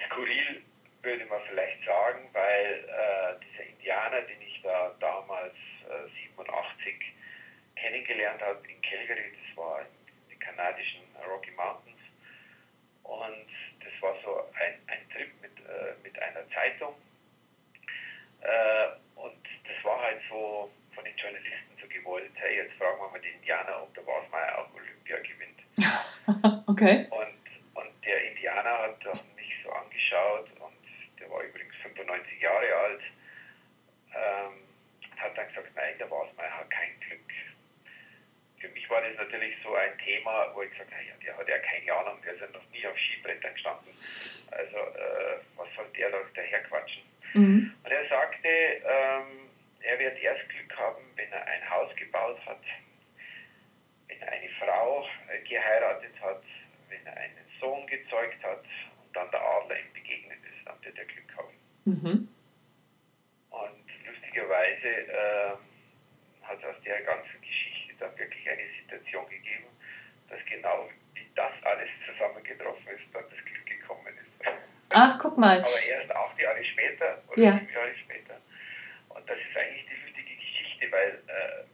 skurril 0.06 0.62
würde 1.02 1.26
man 1.26 1.40
vielleicht 1.50 1.84
sagen, 1.86 2.28
weil 2.34 2.84
äh, 2.84 3.46
dieser 3.46 3.70
Indianer, 3.70 4.22
den 4.22 4.42
ich 4.42 4.62
da 4.62 4.94
damals 5.00 5.56
äh, 5.88 6.10
87 6.36 7.14
kennengelernt 7.76 8.42
habe 8.42 8.60
in 8.68 8.82
Calgary, 8.82 9.32
das 9.32 9.58
war 9.58 9.82
in 9.82 10.30
den 10.30 10.40
kanadischen 10.40 11.02
Rocky 11.28 11.52
Mountains 11.52 12.02
und 13.04 13.48
das 13.80 14.02
war 14.02 14.16
so 14.24 14.44
ein, 14.60 14.76
ein 14.88 15.10
Trip 15.16 15.30
mit, 15.42 15.58
äh, 15.66 15.94
mit 16.04 16.20
einer 16.20 16.48
Zeitung 16.50 16.96
äh, 18.42 18.88
und 19.16 19.44
das 19.64 19.84
war 19.84 20.02
halt 20.02 20.20
so 20.30 20.70
von 20.94 21.06
den 21.06 21.16
Hey, 22.18 22.58
jetzt 22.58 22.74
fragen 22.78 22.98
wir 23.00 23.10
mal 23.10 23.20
den 23.20 23.34
Indianer, 23.36 23.84
ob 23.84 23.94
der 23.94 24.06
Wasmeier 24.08 24.58
auch 24.58 24.74
Olympia 24.74 25.18
gewinnt. 25.20 25.62
okay. 26.68 27.06
Und, 27.10 27.44
und 27.76 28.06
der 28.06 28.32
Indianer 28.32 28.90
hat 28.90 29.06
mich 29.36 29.54
so 29.64 29.72
angeschaut 29.72 30.50
und 30.60 31.20
der 31.20 31.30
war 31.30 31.44
übrigens 31.44 31.76
95 31.84 32.42
Jahre 32.42 32.76
alt, 32.76 33.02
ähm, 34.16 34.54
hat 35.18 35.38
dann 35.38 35.48
gesagt, 35.48 35.70
nein, 35.76 35.94
der 36.00 36.10
Wasmeier 36.10 36.58
hat 36.58 36.70
kein 36.70 37.00
Glück. 37.02 37.30
Für 38.60 38.70
mich 38.70 38.90
war 38.90 39.02
das 39.02 39.16
natürlich 39.18 39.56
so 39.64 39.76
ein 39.76 39.98
Thema, 40.00 40.52
wo 40.56 40.64
ich 40.64 40.72
gesagt 40.72 40.92
habe, 40.92 41.24
der 41.24 41.38
hat 41.38 41.48
ja 41.48 41.60
keine 41.60 41.94
Ahnung, 41.94 42.22
der 42.26 42.34
ist 42.34 42.42
ja 42.42 42.48
noch 42.48 42.70
nie 42.72 42.86
auf 42.88 42.98
Skibrettern 42.98 43.54
gestanden. 43.54 43.94
Also 44.50 44.78
äh, 44.78 45.38
was 45.56 45.68
soll 45.76 45.86
der 45.96 46.10
da 46.10 46.18
daherquatschen? 46.34 47.04
Mhm. 47.34 47.74
Und 47.84 47.92
er 47.92 48.10
sagte, 48.10 48.48
ähm, 48.48 49.50
er 49.82 50.00
wird 50.00 50.20
erst 50.20 50.50
wenn 51.28 51.40
er 51.40 51.46
ein 51.46 51.70
Haus 51.70 51.94
gebaut 51.96 52.40
hat, 52.46 52.62
wenn 54.08 54.22
er 54.22 54.32
eine 54.32 54.50
Frau 54.60 55.06
äh, 55.30 55.42
geheiratet 55.48 56.14
hat, 56.22 56.44
wenn 56.90 57.06
er 57.06 57.18
einen 57.18 57.46
Sohn 57.60 57.86
gezeugt 57.88 58.42
hat 58.44 58.64
und 59.04 59.16
dann 59.16 59.30
der 59.32 59.42
Adler 59.42 59.80
ihm 59.80 59.94
begegnet 59.94 60.40
ist, 60.44 60.66
dann 60.66 60.84
wird 60.84 60.98
er 60.98 61.06
Glück 61.06 61.38
haben. 61.38 61.54
Mhm. 61.86 62.28
Und 63.50 64.08
lustigerweise 64.08 64.88
äh, 64.88 65.52
hat 66.44 66.64
aus 66.64 66.76
der 66.86 67.02
ganzen 67.02 67.42
Geschichte 67.42 67.94
dann 68.00 68.18
wirklich 68.18 68.50
eine 68.50 68.64
Situation 68.82 69.28
gegeben, 69.30 69.68
dass 70.30 70.40
genau 70.46 70.90
wie 71.14 71.28
das 71.36 71.52
alles 71.64 71.90
zusammengetroffen 72.06 72.88
ist, 72.88 73.04
dann 73.14 73.24
das 73.30 73.46
Glück 73.46 73.66
gekommen 73.66 74.14
ist. 74.16 74.48
Ach, 74.90 75.20
guck 75.20 75.38
mal. 75.38 75.60
Aber 75.60 75.84
erst 75.84 76.12
acht 76.12 76.40
Jahre 76.40 76.64
später 76.64 77.22
oder 77.28 77.42
ja. 77.42 77.52
sieben 77.60 77.74
Jahre 77.74 77.96
später. 77.98 78.38
Und 79.18 79.28
das 79.28 79.38
ist 79.38 79.58
eigentlich 79.58 79.86
die 79.90 80.06
lustige 80.06 80.36
Geschichte, 80.36 80.92
weil 80.92 81.10
äh, 81.26 81.66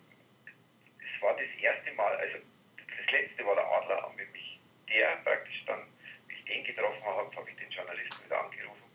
es 1.03 1.21
war 1.21 1.35
das 1.35 1.51
erste 1.61 1.91
Mal, 1.91 2.15
also 2.15 2.37
das 2.77 2.87
letzte 3.13 3.45
war 3.45 3.55
der 3.55 3.65
Adler 3.65 4.07
und 4.09 4.17
wenn 4.17 4.31
mich 4.31 4.59
der 4.89 5.15
praktisch 5.23 5.63
dann, 5.65 5.81
wie 6.27 6.35
ich 6.35 6.45
den 6.45 6.63
getroffen 6.65 7.03
habe, 7.05 7.35
habe 7.35 7.49
ich 7.49 7.55
den 7.55 7.69
Journalisten 7.69 8.25
wieder 8.25 8.43
angerufen. 8.43 8.89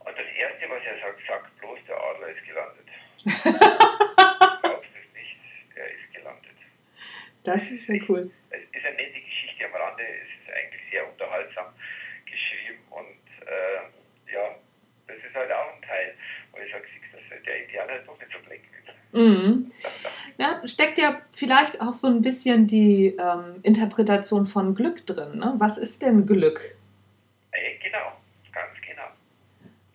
Und 0.00 0.14
das 0.16 0.28
erste, 0.36 0.70
was 0.70 0.82
er 0.84 1.00
sagt, 1.00 1.20
sagt 1.26 1.58
bloß, 1.58 1.78
der 1.88 1.96
Adler 1.96 2.28
ist 2.28 2.44
gelandet. 2.44 2.88
Glaubst 4.62 4.90
du 4.92 4.98
es 5.00 5.10
nicht, 5.16 5.36
der 5.74 5.90
ist 5.90 6.12
gelandet. 6.12 6.58
Das 7.44 7.70
ist 7.70 7.88
ja 7.88 7.96
cool. 8.08 8.30
Es 8.50 8.62
ist 8.62 8.86
eine 8.86 8.96
nette 8.96 9.20
Geschichte 9.20 9.64
am 9.64 9.74
Rande, 9.74 10.04
es 10.04 10.28
ist 10.28 10.52
eigentlich 10.52 10.82
sehr 10.90 11.08
unterhaltsam 11.08 11.74
geschrieben 12.24 12.84
und 12.90 13.24
äh, 13.48 14.32
ja, 14.32 14.54
das 15.08 15.16
ist 15.16 15.34
halt 15.34 15.50
auch 15.50 15.74
ein 15.74 15.82
Teil, 15.82 16.14
wo 16.52 16.58
ich 16.58 16.70
sage, 16.70 16.86
der 17.44 17.64
Indianer 17.64 17.98
doch 18.00 18.18
nicht 18.18 18.32
so 18.32 18.38
blöd 18.40 18.60
ist. 18.60 19.14
Mhm. 19.16 19.72
Ja, 20.38 20.60
steckt 20.66 20.98
ja 20.98 21.22
vielleicht 21.36 21.80
auch 21.82 21.94
so 21.94 22.08
ein 22.08 22.22
bisschen 22.22 22.66
die 22.66 23.14
ähm, 23.20 23.60
Interpretation 23.62 24.46
von 24.46 24.74
Glück 24.74 25.06
drin. 25.06 25.38
Ne? 25.38 25.54
Was 25.58 25.76
ist 25.76 26.02
denn 26.02 26.26
Glück? 26.26 26.76
Äh, 27.52 27.76
genau, 27.76 28.16
ganz 28.52 28.72
genau. 28.80 29.12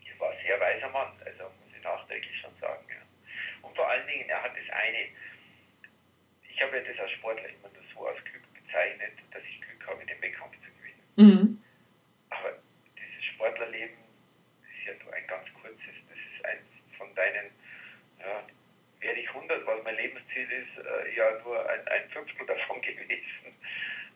Er 0.06 0.20
war 0.20 0.30
ein 0.30 0.38
sehr 0.46 0.60
weiser 0.60 0.90
Mann, 0.90 1.10
also 1.26 1.44
muss 1.44 1.74
ich 1.76 1.84
nachträglich 1.84 2.40
schon 2.40 2.52
sagen. 2.62 2.86
Ja. 2.90 3.02
Und 3.68 3.76
vor 3.76 3.90
allen 3.90 4.06
Dingen, 4.08 4.30
er 4.30 4.44
hat 4.44 4.52
das 4.52 4.70
eine, 4.70 5.10
ich 6.48 6.62
habe 6.62 6.78
ja 6.78 6.84
das 6.84 7.00
als 7.00 7.12
Sportler 7.12 7.50
immer 7.50 7.74
nur 7.74 7.84
so 7.92 8.06
als 8.06 8.24
Glück 8.24 8.46
bezeichnet, 8.54 9.18
dass 9.32 9.42
ich 9.44 9.60
Glück 9.62 9.82
habe, 9.88 10.06
den 10.06 10.22
Wettkampf 10.22 10.54
zu 10.62 10.70
gewinnen. 10.78 11.02
Mhm. 11.18 11.64
Aber 12.30 12.54
dieses 12.94 13.26
Sportlerleben 13.34 13.98
ist 14.62 14.86
ja 14.86 14.94
nur 15.04 15.14
ein 15.14 15.26
ganz 15.26 15.50
kurzes, 15.58 15.96
das 16.06 16.22
ist 16.22 16.46
eins 16.46 16.70
von 16.98 17.10
deinen, 17.16 17.50
ja, 18.22 18.46
werde 19.02 19.20
ich 19.20 19.28
100, 19.30 19.66
was 19.66 19.84
mein 19.84 19.96
Lebensziel 19.96 20.48
ist, 20.52 20.78
äh, 20.78 21.16
ja 21.16 21.40
nur 21.44 21.68
ein, 21.70 21.88
ein 21.88 22.10
Fünftel 22.10 22.46
davon 22.46 22.82
gewesen. 22.82 23.58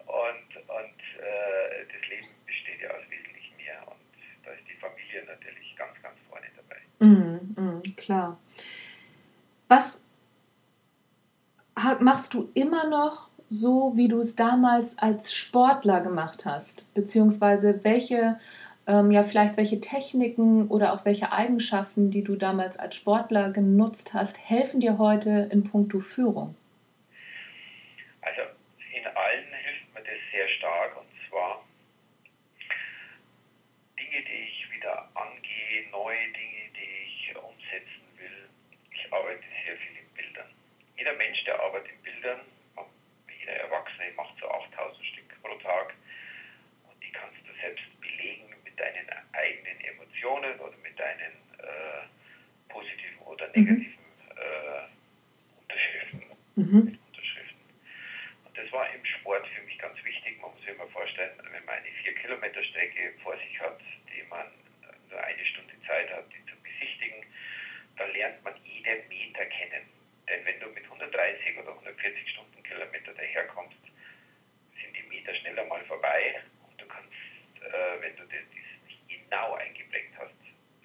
Und, 0.05 0.57
und 0.69 1.01
äh, 1.19 1.85
das 1.91 2.09
Leben 2.09 2.27
besteht 2.45 2.81
ja 2.81 2.91
aus 2.91 3.03
wesentlich 3.09 3.51
mehr. 3.57 3.81
Und 3.87 3.99
da 4.45 4.51
ist 4.51 4.63
die 4.69 4.75
Familie 4.75 5.25
natürlich 5.25 5.75
ganz, 5.75 5.99
ganz 6.01 6.17
vorne 6.29 6.45
dabei. 6.55 6.81
Mhm, 6.99 7.55
mh, 7.57 7.81
klar. 7.97 8.39
Was 9.67 10.01
machst 11.99 12.33
du 12.33 12.49
immer 12.53 12.87
noch 12.87 13.29
so, 13.47 13.93
wie 13.95 14.07
du 14.07 14.19
es 14.19 14.35
damals 14.35 14.97
als 14.97 15.33
Sportler 15.33 16.01
gemacht 16.01 16.45
hast? 16.45 16.91
Beziehungsweise 16.93 17.83
welche, 17.83 18.39
ähm, 18.87 19.11
ja, 19.11 19.23
vielleicht 19.23 19.57
welche 19.57 19.79
Techniken 19.79 20.67
oder 20.67 20.93
auch 20.93 21.05
welche 21.05 21.31
Eigenschaften, 21.31 22.11
die 22.11 22.23
du 22.23 22.35
damals 22.35 22.77
als 22.77 22.95
Sportler 22.95 23.51
genutzt 23.51 24.13
hast, 24.13 24.49
helfen 24.49 24.79
dir 24.79 24.97
heute 24.97 25.49
in 25.51 25.63
puncto 25.63 25.99
Führung? 25.99 26.55
Also 28.21 28.41
in 28.93 29.05
allen 29.05 29.45
hilft 29.63 29.93
mir 29.93 30.01
das 30.01 30.21
sehr 30.31 30.47
stark 30.57 30.97
und 30.97 31.07
zwar 31.29 31.63
Dinge, 33.97 34.23
die 34.25 34.49
ich 34.49 34.73
wieder 34.73 35.09
angehe, 35.13 35.89
neue 35.91 36.25
Dinge, 36.33 36.65
die 36.73 37.05
ich 37.05 37.35
umsetzen 37.35 38.05
will. 38.17 38.49
Ich 38.91 39.13
arbeite 39.13 39.43
sehr 39.65 39.77
viel 39.77 40.01
in 40.01 40.09
Bildern. 40.15 40.49
Jeder 40.97 41.13
Mensch, 41.13 41.43
der 41.45 41.59
arbeitet 41.61 41.91
in 41.91 42.01
Bildern, 42.01 42.41
jeder 43.45 43.57
Erwachsene 43.59 44.11
macht 44.17 44.33
so 44.39 44.49
8000 44.49 45.05
Stück 45.05 45.41
pro 45.43 45.53
Tag 45.57 45.93
und 46.89 47.03
die 47.03 47.11
kannst 47.11 47.37
du 47.45 47.53
selbst 47.61 47.85
belegen 48.01 48.49
mit 48.63 48.79
deinen 48.79 49.07
eigenen 49.33 49.79
Emotionen 49.81 50.59
oder 50.59 50.75
mit 50.81 50.97
deinen 50.97 51.33
äh, 51.61 52.73
mhm. 53.55 53.85
äh, 54.35 55.61
Unterschriften. 55.61 56.23
Mhm. 56.55 56.99
Unterschriften. 57.07 57.61
Und 58.45 58.57
das 58.57 58.71
war 58.71 58.93
im 58.93 59.05
Sport 59.05 59.47
für 59.47 59.61
mich 59.63 59.77
ganz 59.79 59.97
wichtig. 60.03 60.39
Man 60.41 60.51
muss 60.51 60.59
sich 60.61 60.69
immer 60.69 60.87
vorstellen, 60.87 61.31
wenn 61.51 61.65
man 61.65 61.75
eine 61.75 61.89
4-Kilometer-Strecke 62.03 63.13
vor 63.23 63.37
sich 63.37 63.59
hat, 63.59 63.79
die 64.11 64.23
man 64.29 64.47
nur 65.09 65.23
eine 65.23 65.45
Stunde 65.45 65.73
Zeit 65.87 66.09
hat, 66.11 66.25
die 66.31 66.43
zu 66.51 66.55
besichtigen, 66.61 67.23
dann 67.97 68.11
lernt 68.13 68.43
man 68.43 68.53
jeden 68.63 69.07
Meter 69.07 69.45
kennen. 69.45 69.95
Denn 70.27 70.43
wenn 70.45 70.59
du 70.59 70.67
mit 70.69 70.83
130 70.83 71.57
oder 71.59 71.69
140 71.69 72.29
Stundenkilometer 72.31 73.13
daherkommst, 73.13 73.77
sind 74.81 74.95
die 74.97 75.07
Meter 75.07 75.33
schneller 75.35 75.65
mal 75.65 75.83
vorbei 75.85 76.41
und 76.67 76.81
du 76.81 76.87
kannst, 76.87 77.11
äh, 77.61 78.01
wenn 78.01 78.15
du 78.15 78.23
das 78.23 78.41
nicht 78.87 79.07
genau 79.07 79.53
eingeprägt 79.53 80.13
hast, 80.17 80.33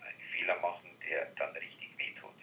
einen 0.05 0.21
Fehler 0.33 0.59
machen, 0.61 0.91
der 1.09 1.27
dann 1.37 1.57
richtig 1.57 1.97
wehtut. 1.97 2.37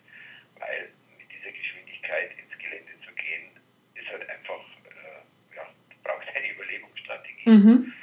Weil 0.57 0.89
mit 1.19 1.31
dieser 1.31 1.51
Geschwindigkeit 1.51 2.31
ins 2.37 2.57
Gelände 2.57 2.93
zu 3.05 3.13
gehen, 3.13 3.51
ist 3.93 4.09
halt 4.09 4.27
einfach, 4.27 4.65
äh, 4.89 5.55
ja, 5.55 5.69
du 5.89 5.95
brauchst 6.03 6.29
eine 6.29 6.49
Überlebensstrategie. 6.49 7.49
Mhm. 7.49 7.93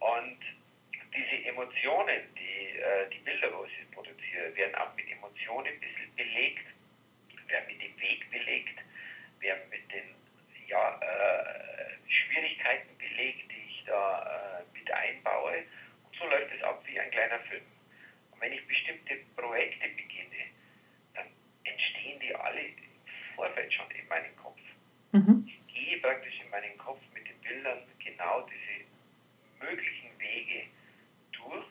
Und 0.00 0.38
diese 1.14 1.44
Emotionen, 1.44 2.22
die, 2.34 2.78
äh, 2.78 3.10
die 3.12 3.18
Bilder, 3.18 3.52
wo 3.52 3.66
ich 3.66 3.90
produziere, 3.90 4.56
werden 4.56 4.74
auch 4.76 4.96
mit 4.96 5.10
Emotionen 5.12 5.66
ein 5.66 5.80
bisschen 5.80 6.16
belegt 6.16 6.64
werden 7.52 7.66
mit 7.68 7.82
dem 7.82 8.00
Weg 8.00 8.30
belegt, 8.30 8.78
werden 9.40 9.62
mit 9.70 9.84
den 9.92 10.08
ja, 10.66 10.98
äh, 11.00 12.10
Schwierigkeiten 12.10 12.88
belegt, 12.98 13.50
die 13.50 13.68
ich 13.68 13.84
da 13.86 14.62
äh, 14.62 14.78
mit 14.78 14.90
einbaue. 14.90 15.64
Und 16.04 16.16
so 16.16 16.24
läuft 16.26 16.54
es 16.56 16.62
ab 16.62 16.82
wie 16.86 16.98
ein 16.98 17.01
kleiner 17.12 17.38
Film. 17.40 17.64
Und 18.32 18.40
wenn 18.40 18.52
ich 18.52 18.66
bestimmte 18.66 19.16
Projekte 19.36 19.88
beginne, 19.88 20.50
dann 21.14 21.26
entstehen 21.64 22.18
die 22.20 22.34
alle 22.34 22.60
im 22.60 22.74
Vorfeld 23.36 23.72
schon 23.72 23.90
in 23.92 24.08
meinem 24.08 24.34
Kopf. 24.36 24.60
Mhm. 25.12 25.46
Ich 25.46 25.74
gehe 25.74 25.98
praktisch 25.98 26.40
in 26.40 26.50
meinen 26.50 26.76
Kopf 26.78 27.00
mit 27.14 27.28
den 27.28 27.38
Bildern 27.40 27.82
genau 28.02 28.48
diese 28.48 28.84
möglichen 29.64 30.18
Wege 30.18 30.66
durch 31.32 31.66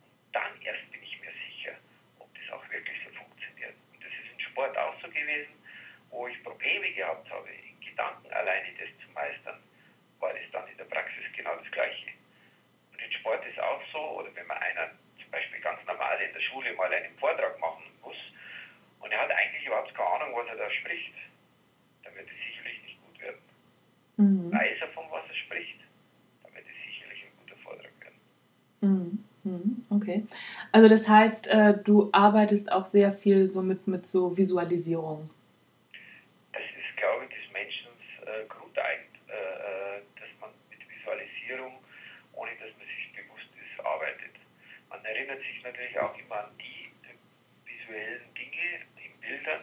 und 0.00 0.12
dann 0.32 0.60
erst 0.62 0.90
bin 0.90 1.02
ich 1.02 1.20
mir 1.20 1.32
sicher, 1.46 1.76
ob 2.18 2.28
das 2.34 2.54
auch 2.54 2.70
wirklich 2.70 2.96
so 3.04 3.10
funktioniert. 3.10 3.74
gewesen, 5.26 5.52
wo 6.10 6.28
ich 6.28 6.42
Probleme 6.42 6.90
gehabt 6.92 7.28
habe, 7.30 7.48
in 7.50 7.80
Gedanken 7.80 8.30
alleine 8.32 8.68
das 8.78 8.88
zu 9.04 9.10
meistern, 9.12 9.58
war 10.20 10.32
das 10.32 10.48
dann 10.52 10.68
in 10.68 10.76
der 10.76 10.84
Praxis 10.84 11.24
genau 11.36 11.56
das 11.56 11.70
Gleiche. 11.72 12.10
Und 12.92 13.02
in 13.02 13.12
Sport 13.12 13.44
ist 13.46 13.58
auch 13.58 13.82
so, 13.92 13.98
oder 14.20 14.34
wenn 14.34 14.46
man 14.46 14.58
einer 14.58 14.90
zum 15.20 15.30
Beispiel 15.30 15.60
normal 16.16 16.26
in 16.26 16.32
der 16.32 16.40
Schule 16.40 16.74
mal 16.76 16.92
einen 16.92 17.14
Vortrag 17.18 17.58
machen 17.60 17.84
muss 18.02 18.16
und 19.00 19.12
er 19.12 19.20
hat 19.20 19.30
eigentlich 19.30 19.66
überhaupt 19.66 19.94
keine 19.94 20.08
Ahnung, 20.08 20.34
was 20.36 20.48
er 20.48 20.56
da 20.56 20.70
spricht, 20.70 21.12
dann 22.04 22.14
wird 22.14 22.26
es 22.26 22.38
sicherlich 22.48 22.82
nicht 22.84 22.98
gut 23.04 23.20
werden. 23.20 23.42
Mhm. 24.16 24.52
Weiß 24.52 24.78
er, 24.80 24.88
von 24.88 25.04
was 25.10 25.24
er 25.28 25.34
spricht, 25.34 25.80
dann 26.42 26.54
wird 26.54 26.64
es 26.64 26.76
sicherlich 26.86 27.24
ein 27.24 27.32
guter 27.42 27.56
Vortrag 27.62 27.92
werden. 28.00 28.20
Mhm. 28.80 29.24
mhm. 29.44 29.86
Okay. 29.90 30.26
Also 30.72 30.88
das 30.88 31.08
heißt, 31.08 31.48
äh, 31.48 31.74
du 31.82 32.10
arbeitest 32.12 32.72
auch 32.72 32.86
sehr 32.86 33.12
viel 33.12 33.50
so 33.50 33.62
mit, 33.62 33.86
mit 33.86 34.06
so 34.06 34.36
Visualisierung. 34.36 35.30
Erinnert 45.26 45.44
sich 45.44 45.62
natürlich 45.62 45.98
auch 45.98 46.16
immer 46.18 46.44
an 46.44 46.50
die 46.58 46.90
visuellen 47.64 48.22
Dinge 48.34 48.86
in 49.04 49.20
Bildern, 49.20 49.62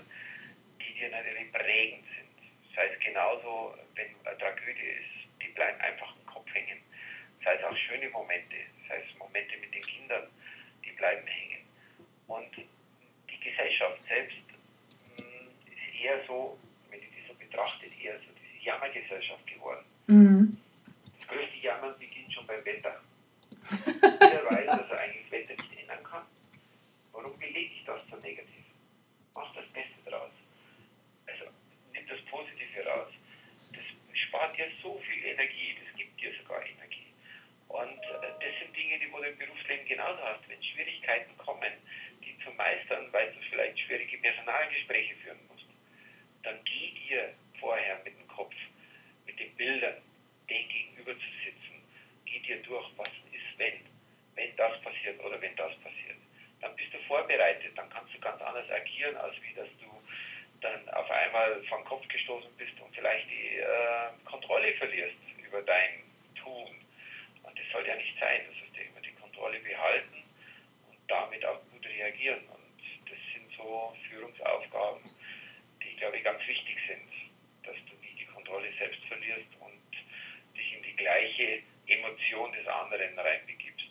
die 0.80 0.94
dir 1.00 1.10
natürlich 1.10 1.52
prägend 1.52 2.04
sind. 2.16 2.52
Das 2.70 2.84
heißt 2.84 3.02
genauso, 3.02 3.76
wenn 3.96 4.08
eine 4.26 4.38
Tragödie 4.38 5.00
ist, 5.00 5.42
die 5.42 5.48
bleiben 5.54 5.80
einfach 5.80 6.16
im 6.16 6.26
Kopf 6.26 6.54
hängen. 6.54 6.80
Das 7.40 7.54
heißt 7.54 7.64
auch 7.64 7.78
schöne 7.78 8.10
Momente, 8.10 8.56
das 8.82 8.98
heißt 8.98 9.18
Momente 9.18 9.58
mit 9.58 9.74
den 9.74 9.84
Kindern, 9.84 10.28
die 10.84 10.92
bleiben 10.92 11.26
hängen. 11.28 11.66
Und 12.28 12.50
die 12.58 13.40
Gesellschaft 13.40 14.00
selbst 14.08 14.38
hm, 15.18 15.48
ist 15.66 16.02
eher 16.02 16.26
so, 16.28 16.58
wenn 16.90 17.00
ich 17.00 17.10
die 17.10 17.28
so 17.28 17.34
betrachtet, 17.36 17.92
eher 18.02 18.18
so 18.20 18.26
diese 18.36 18.66
Jammergesellschaft 18.66 19.46
geworden. 19.48 19.86
Mhm. 20.08 20.58
Das 21.20 21.28
größte 21.28 21.58
Jammern 21.58 21.98
beginnt 22.00 22.34
schon 22.34 22.48
beim 22.48 22.64
Wetter. 22.66 23.02
Jeder 23.72 24.46
weiß, 24.46 24.66
dass 24.66 24.90
er 24.90 25.00
eigentlich 25.00 25.32
Wetter 25.32 25.54
nicht 25.54 25.80
ändern 25.80 26.04
kann. 26.04 26.24
Warum 27.12 27.38
belege 27.54 27.74
ich 27.76 27.86
das 27.86 28.02
so 28.10 28.18
negativ? 28.18 28.66
Mach 29.36 29.54
das 29.54 29.66
Beste 29.68 30.10
draus. 30.10 30.32
Also 31.28 31.46
nimm 31.94 32.08
das 32.08 32.20
Positive 32.26 32.86
raus. 32.86 33.14
Das 33.72 34.20
spart 34.20 34.58
dir 34.58 34.68
so 34.82 35.00
viel 35.00 35.24
Energie, 35.24 35.78
das 35.78 35.96
gibt 35.96 36.20
dir 36.20 36.34
sogar 36.42 36.66
Energie. 36.66 37.14
Und 37.68 38.02
äh, 38.02 38.34
das 38.42 38.54
sind 38.60 38.76
Dinge, 38.76 39.00
die 39.00 39.10
du 39.10 39.18
im 39.18 39.38
Berufsleben 39.38 39.86
genauso 39.88 40.22
hast. 40.24 40.48
Wenn 40.50 40.64
Schwierigkeiten 40.64 41.38
kommen, 41.38 41.74
die 42.26 42.38
zu 42.44 42.52
meistern, 42.52 43.08
weil 43.12 43.32
du 43.34 43.40
vielleicht 43.50 43.80
schwierige 43.80 44.18
Personalgespräche 44.18 45.16
führen 45.18 45.40
musst, 45.48 45.68
dann 46.42 46.58
geh 46.66 46.92
dir 46.92 47.34
vorher 47.60 48.02
mit 48.04 48.18
dem 48.18 48.28
Kopf, 48.28 48.56
mit 49.26 49.40
den 49.40 49.56
Bildern, 49.56 50.02
den 50.50 50.70
gegenüber 50.70 51.14
zu 51.14 51.30
sitzen, 51.46 51.82
geh 52.26 52.40
dir 52.40 52.62
durch, 52.64 52.90
was 52.98 53.10
wenn, 53.58 53.80
wenn 54.36 54.56
das 54.56 54.82
passiert 54.82 55.24
oder 55.24 55.40
wenn 55.40 55.56
das 55.56 55.74
passiert. 55.78 56.18
Dann 56.64 56.76
bist 56.78 56.94
du 56.94 56.98
vorbereitet, 57.00 57.78
dann 57.78 57.90
kannst 57.90 58.14
du 58.14 58.20
ganz 58.20 58.42
anders 58.42 58.70
agieren, 58.72 59.18
als 59.18 59.36
wie 59.42 59.54
dass 59.54 59.68
du 59.82 59.92
dann 60.62 60.88
auf 60.90 61.12
einmal 61.12 61.62
vom 61.66 61.84
Kopf 61.84 62.08
gestoßen 62.08 62.50
bist 62.58 62.72
und 62.80 62.96
vielleicht 62.96 63.30
die 63.30 63.58
äh, 63.58 64.08
Kontrolle 64.24 64.74
verlierst 64.76 65.18
über 65.46 65.62
dein 65.62 66.04
Tun. 66.42 66.72
Und 67.44 67.60
das 67.60 67.66
soll 67.74 67.86
ja 67.86 67.96
nicht 67.98 68.18
sein, 68.18 68.42
das 68.48 68.56
heißt 68.64 68.78
ja 68.78 68.84
immer 68.84 69.02
die 69.02 69.12
Kontrolle 69.20 69.60
behalten 69.60 70.24
und 70.88 70.98
damit 71.10 71.44
auch 71.44 71.60
gut 71.70 71.86
reagieren. 71.86 72.40
Und 72.48 73.12
das 73.12 73.20
sind 73.34 73.52
so 73.58 73.94
Führungsaufgaben, 74.10 75.04
die, 75.84 75.98
glaube 75.98 76.16
ich, 76.16 76.24
ganz 76.24 76.40
wichtig 76.48 76.78
sind, 76.88 77.12
dass 77.64 77.76
du 77.76 77.94
nie 78.00 78.16
die 78.18 78.28
Kontrolle 78.28 78.72
selbst 78.80 79.04
verlierst 79.04 79.52
und 79.60 80.56
dich 80.56 80.78
in 80.78 80.84
die 80.84 80.96
gleiche 80.96 81.62
Emotion 81.88 82.54
des 83.14 83.18
anderen 83.18 83.20
reinbegibst. 83.20 83.84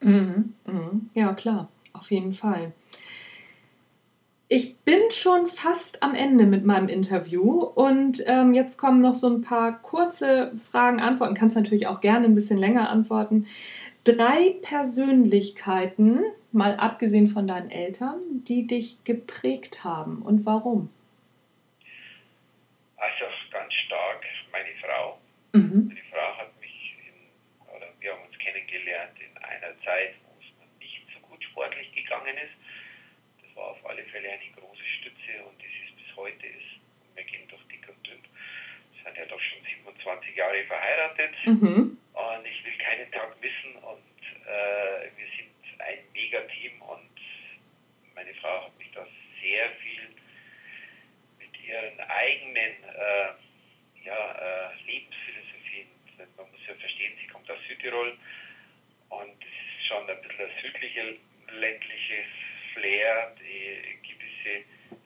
Mhm, 0.00 0.54
mhm. 0.66 1.10
Ja, 1.14 1.34
klar, 1.34 1.68
auf 1.92 2.10
jeden 2.10 2.34
Fall. 2.34 2.72
Ich 4.48 4.76
bin 4.76 5.00
schon 5.10 5.46
fast 5.46 6.04
am 6.04 6.14
Ende 6.14 6.46
mit 6.46 6.64
meinem 6.64 6.88
Interview 6.88 7.62
und 7.62 8.22
ähm, 8.26 8.54
jetzt 8.54 8.76
kommen 8.78 9.00
noch 9.00 9.16
so 9.16 9.28
ein 9.28 9.42
paar 9.42 9.82
kurze 9.82 10.52
Fragen, 10.56 11.00
Antworten. 11.00 11.34
Kannst 11.34 11.56
natürlich 11.56 11.88
auch 11.88 12.00
gerne 12.00 12.26
ein 12.26 12.36
bisschen 12.36 12.58
länger 12.58 12.88
antworten. 12.88 13.48
Drei 14.04 14.54
Persönlichkeiten, 14.62 16.20
mal 16.52 16.76
abgesehen 16.76 17.26
von 17.26 17.48
deinen 17.48 17.72
Eltern, 17.72 18.20
die 18.46 18.68
dich 18.68 19.02
geprägt 19.02 19.82
haben 19.82 20.22
und 20.22 20.46
warum? 20.46 20.90
Also 22.98 23.24
ganz 23.50 23.72
stark 23.74 24.24
meine 24.52 24.68
Frau. 24.80 25.18
Mhm. 25.54 25.88
Meine 25.88 26.00
Frau 26.12 26.38
hat 26.38 26.46
kennengelernt 28.46 29.18
in 29.18 29.36
einer 29.42 29.74
Zeit, 29.82 30.14
wo 30.24 30.32
es 30.38 30.46
nicht 30.78 31.02
so 31.12 31.20
gut 31.26 31.42
sportlich 31.42 31.92
gegangen 31.92 32.36
ist. 32.38 32.54
Das 33.42 33.56
war 33.56 33.76
Fälle 34.26 34.40
eine 34.40 34.50
große 34.58 34.84
Stütze 34.98 35.44
und 35.46 35.58
das 35.58 35.70
ist 35.70 35.96
bis 35.96 36.16
heute 36.16 36.46
ist. 36.46 36.80
Wir 37.14 37.24
gehen 37.24 37.46
durch 37.48 37.62
dick 37.70 37.88
und 37.88 38.06
dünn. 38.06 38.22
Wir 38.94 39.04
sind 39.04 39.16
ja 39.16 39.24
doch 39.26 39.40
schon 39.40 39.62
27 39.62 40.36
Jahre 40.36 40.64
verheiratet 40.64 41.34
mhm. 41.44 41.98
und 42.12 42.46
ich 42.46 42.64
will 42.64 42.78
keinen 42.78 43.10
Tag 43.12 43.40
missen 43.40 43.76
und 43.76 44.22
äh, 44.46 45.10
wir 45.16 45.26
sind 45.36 45.80
ein 45.80 45.98
Mega-Team 46.12 46.82
und 46.82 47.20
meine 48.14 48.34
Frau 48.34 48.64
hat 48.66 48.78
mich 48.78 48.90
da 48.92 49.06
sehr 49.40 49.70
viel 49.82 50.08
mit 51.38 51.60
ihren 51.64 52.00
eigenen 52.00 52.74
äh, 52.82 54.04
ja, 54.04 54.32
äh, 54.32 54.74
Lebensphilosophien, 54.86 55.86
man 56.36 56.50
muss 56.50 56.60
ja 56.66 56.74
verstehen, 56.74 57.12
sie 57.20 57.28
kommt 57.28 57.50
aus 57.50 57.58
Südtirol 57.68 58.16
und 59.10 59.38
es 59.40 59.78
ist 59.78 59.86
schon 59.86 60.08
ein 60.10 60.20
bisschen 60.22 60.46
ein 60.46 60.62
südlicher, 60.62 61.04
ländliches 61.52 62.26
Flair, 62.74 63.34
die 63.40 63.95
gewisse 64.46 64.64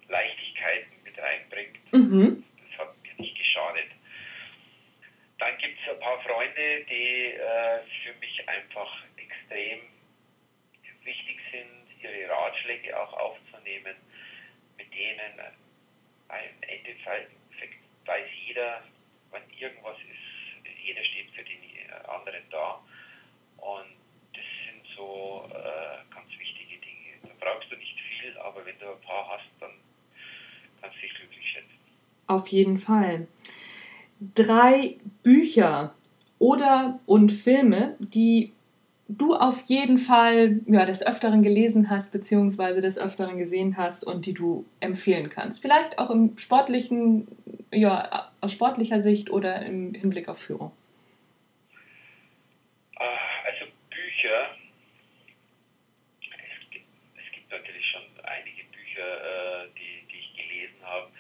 Leichtigkeiten 0.09 1.03
mit 1.05 1.19
reinbringt. 1.19 1.93
Mhm. 1.93 2.45
Das 2.71 2.79
hat 2.81 2.95
mir 3.03 3.15
nicht 3.17 3.37
geschadet. 3.37 3.91
Dann 5.39 5.57
gibt 5.59 5.79
es 5.81 5.95
ein 5.95 6.01
paar 6.01 6.21
Freunde, 6.23 6.85
die 6.85 7.33
äh, 7.33 7.81
für 8.05 8.15
mich 8.21 8.49
einfach 8.49 9.03
extrem 9.17 9.81
wichtig 11.05 11.39
sind, 11.51 12.03
ihre 12.03 12.29
Ratschläge 12.29 12.99
auch 12.99 13.13
aufzunehmen, 13.15 13.97
mit 14.77 14.93
denen 14.93 15.41
im 16.29 16.63
Endeffekt 16.63 17.33
weiß 18.05 18.29
jeder, 18.47 18.83
wenn 19.31 19.43
irgendwas 19.59 19.97
ist, 19.99 20.79
jeder 20.85 21.05
steht 21.05 21.31
für 21.31 21.43
den 21.43 21.61
anderen 22.07 22.43
da. 22.51 22.81
Und 23.57 23.97
das 24.33 24.45
sind 24.67 24.87
so 24.97 25.51
äh, 25.53 26.15
ganz 26.15 26.31
wichtige 26.39 26.79
Dinge. 26.79 27.19
Da 27.23 27.31
brauchst 27.41 27.71
du 27.71 27.77
nicht 27.77 27.90
viel, 28.31 28.39
aber 28.39 28.65
wenn 28.65 28.79
du 28.79 28.87
ein 28.87 29.01
paar 29.01 29.29
hast, 29.29 29.49
dann 29.61 29.71
kannst 30.81 30.97
du 30.97 31.01
dich 31.01 31.15
glücklich 31.15 31.47
schätzen. 31.53 31.79
Auf 32.27 32.49
jeden 32.49 32.79
Fall. 32.79 33.27
Drei 34.35 34.97
Bücher 35.23 35.95
oder 36.39 37.01
und 37.07 37.33
Filme, 37.33 37.97
die 37.99 38.53
du 39.09 39.35
auf 39.35 39.63
jeden 39.67 39.99
Fall 39.99 40.61
ja, 40.67 40.87
des 40.87 41.05
Öfteren 41.05 41.43
gelesen 41.43 41.91
hast, 41.91 42.13
beziehungsweise 42.13 42.81
des 42.81 42.99
Öfteren 42.99 43.39
gesehen 43.39 43.77
hast 43.77 44.05
und 44.05 44.27
die 44.27 44.35
du 44.35 44.65
empfehlen 44.79 45.31
kannst. 45.31 45.63
Vielleicht 45.63 45.99
auch 45.99 46.11
im 46.11 46.39
sportlichen, 46.39 47.27
ja, 47.73 48.31
aus 48.41 48.53
sportlicher 48.53 49.01
Sicht 49.01 49.31
oder 49.31 49.63
im 49.63 49.95
Hinblick 49.95 50.29
auf 50.29 50.39
Führung. 50.39 50.73
Bücher. 54.21 54.55
Es 56.21 56.71
gibt, 56.71 56.87
es 57.17 57.33
gibt 57.33 57.51
natürlich 57.51 57.87
schon 57.87 58.03
einige 58.25 58.65
Bücher, 58.65 59.65
äh, 59.65 59.69
die, 59.77 60.07
die 60.13 60.19
ich 60.19 60.37
gelesen 60.37 60.77
habe, 60.83 61.11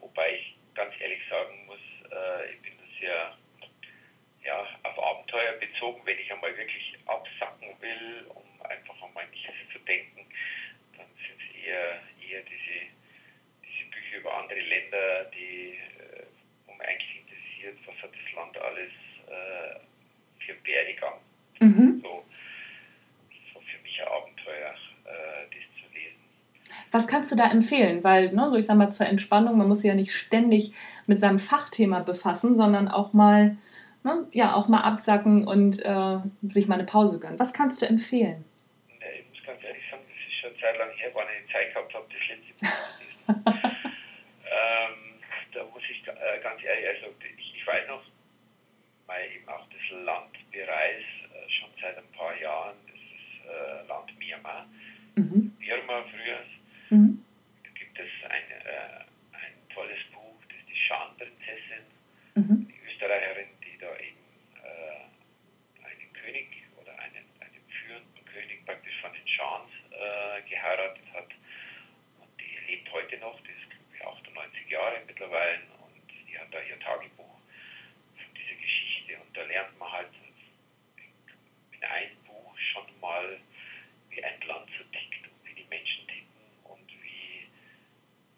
wobei 0.00 0.34
ich 0.34 0.56
ganz 0.74 0.94
ehrlich 0.98 1.20
sagen 1.28 1.66
muss, 1.66 1.78
äh, 2.10 2.52
ich 2.52 2.62
bin 2.62 2.72
sehr 3.00 3.36
ja, 4.44 4.66
auf 4.82 4.98
Abenteuer 4.98 5.58
bezogen, 5.78 6.00
wenn 6.04 6.18
ich 6.18 6.32
einmal 6.32 6.56
wirklich 6.56 6.98
absacken 7.06 7.68
will, 7.80 8.26
um 8.34 8.66
einfach 8.66 8.94
einmal 9.02 9.26
nichts 9.28 9.48
zu 9.72 9.78
denken, 9.80 10.26
dann 10.96 11.06
sind 11.22 11.38
es 11.38 11.66
eher, 11.66 12.02
eher 12.18 12.42
diese, 12.42 12.90
diese 13.62 13.90
Bücher 13.90 14.18
über 14.18 14.36
andere 14.38 14.60
Länder, 14.60 15.24
die, 15.34 15.78
äh, 15.78 16.26
wo 16.66 16.74
mich 16.74 16.88
eigentlich 16.88 17.22
interessiert, 17.22 17.78
was 17.86 17.96
hat 18.02 18.10
das 18.10 18.34
Land 18.34 18.58
alles 18.58 18.92
äh, 19.26 20.44
für 20.44 20.66
Werdegang. 20.66 21.20
Mhm. 21.60 22.00
So, 22.02 22.24
Abenteuer, 24.00 24.74
äh, 25.04 25.50
dies 25.52 25.66
zu 25.74 25.92
lesen. 25.92 26.22
Was 26.92 27.08
kannst 27.08 27.32
du 27.32 27.36
da 27.36 27.50
empfehlen? 27.50 28.04
Weil, 28.04 28.32
ne, 28.32 28.48
so 28.48 28.54
ich 28.54 28.66
sag 28.66 28.76
mal, 28.76 28.90
zur 28.90 29.06
Entspannung, 29.06 29.58
man 29.58 29.66
muss 29.66 29.80
sich 29.80 29.88
ja 29.88 29.96
nicht 29.96 30.12
ständig 30.12 30.72
mit 31.08 31.18
seinem 31.18 31.40
Fachthema 31.40 31.98
befassen, 31.98 32.54
sondern 32.54 32.86
auch 32.86 33.12
mal, 33.12 33.56
ne, 34.04 34.26
ja, 34.32 34.54
auch 34.54 34.68
mal 34.68 34.80
absacken 34.80 35.46
und 35.46 35.84
äh, 35.84 36.18
sich 36.48 36.68
mal 36.68 36.74
eine 36.74 36.84
Pause 36.84 37.20
gönnen. 37.20 37.38
Was 37.38 37.52
kannst 37.52 37.82
du 37.82 37.86
empfehlen? 37.86 38.44
Nee, 38.98 39.04
ich 39.20 39.38
muss 39.38 39.46
ganz 39.46 39.62
ehrlich 39.64 39.82
sagen, 39.90 40.02
das 40.08 40.28
ist 40.28 40.40
schon 40.40 40.60
Zeit 40.60 40.78
lang 40.78 40.90
her, 40.96 41.10
wann 41.14 41.26
ich 41.44 41.52
Zeit 41.52 41.72
gehabt 41.72 41.94
habe, 41.94 42.06
das 42.08 42.28
letzte 42.28 42.64
lesen. 42.64 43.74
Ähm, 44.50 45.20
da 45.52 45.62
muss 45.64 45.82
ich 45.90 46.08
äh, 46.08 46.40
ganz 46.42 46.62
ehrlich, 46.64 46.88
also 46.88 47.14
ich, 47.20 47.54
ich 47.54 47.66
weiß 47.66 47.86
noch, 47.86 48.02
weil 49.08 49.32
eben 49.32 49.48
auch 49.48 49.66
das 49.70 50.04
Land 50.04 50.36
bereise 50.52 51.02
äh, 51.32 51.50
schon 51.50 51.70
seit 51.80 51.96
ein 51.96 52.12
paar 52.12 52.38
Jahren, 52.38 52.76
das 52.86 53.00
ist 53.00 53.48
äh, 53.48 53.88
Land 53.88 54.16
Myanmar, 54.18 54.68
mhm. 55.16 55.56
Birma 55.58 56.04
früher. 56.04 56.44
Mhm. 56.90 57.24
Da 57.64 57.70
gibt 57.70 57.98
es 57.98 58.30
ein, 58.30 58.50
äh, 58.52 59.00
ein 59.32 59.54
tolles 59.74 59.98
Buch, 60.12 60.36
das 60.48 60.58
ist 60.58 60.68
die 60.68 60.76
Schanprinzessin, 60.76 61.84
mhm. 62.34 62.68
die 62.68 62.78
Österreicherin, 62.86 63.48
die 63.64 63.78
da 63.78 63.90
eben 63.96 64.24
äh, 64.60 65.88
einen 65.88 66.12
König 66.12 66.48
oder 66.76 66.92
einen, 67.00 67.24
einen 67.40 67.64
führenden 67.80 68.24
König 68.26 68.64
praktisch 68.66 69.00
von 69.00 69.12
den 69.14 69.26
Schans 69.26 69.72
äh, 69.88 70.42
geheiratet 70.48 71.08
hat. 71.14 71.32
Und 72.20 72.28
die 72.38 72.70
lebt 72.70 72.92
heute 72.92 73.16
noch, 73.18 73.40
die 73.40 73.52
ist 73.56 73.64
glaube 73.72 73.88
ich 73.96 74.04
98 74.04 74.68
Jahre 74.68 75.00
mittlerweile 75.06 75.64
und 75.80 75.96
die 76.28 76.38
hat 76.38 76.52
da 76.52 76.60
ihr 76.60 76.78
Tagebuch 76.78 77.28
und 79.16 79.36
da 79.36 79.42
lernt 79.44 79.78
man 79.78 79.92
halt 79.92 80.08
in 81.72 81.84
einem 81.84 82.16
Buch 82.24 82.56
schon 82.72 82.86
mal, 83.00 83.38
wie 84.10 84.22
ein 84.22 84.40
Land 84.42 84.68
so 84.76 84.84
tickt 84.84 85.28
und 85.28 85.44
wie 85.44 85.54
die 85.54 85.68
Menschen 85.68 86.06
ticken 86.06 86.64
und 86.64 86.88
wie, 87.02 87.46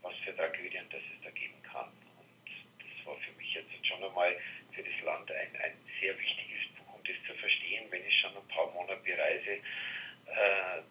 was 0.02 0.16
für 0.24 0.34
Tragödien 0.36 0.86
das 0.90 1.00
es 1.00 1.24
da 1.24 1.30
geben 1.30 1.62
kann. 1.62 1.88
Und 2.18 2.50
das 2.78 3.06
war 3.06 3.16
für 3.16 3.32
mich 3.32 3.54
jetzt 3.54 3.86
schon 3.86 4.02
einmal 4.02 4.36
für 4.72 4.82
das 4.82 5.00
Land 5.04 5.30
ein, 5.30 5.56
ein 5.62 5.76
sehr 6.00 6.18
wichtiges 6.18 6.68
Buch, 6.76 6.94
um 6.94 7.02
das 7.04 7.16
zu 7.26 7.34
verstehen, 7.38 7.86
wenn 7.90 8.06
ich 8.06 8.20
schon 8.20 8.36
ein 8.36 8.48
paar 8.48 8.70
Monate 8.72 9.00
bereise, 9.02 9.62
äh, 10.26 10.82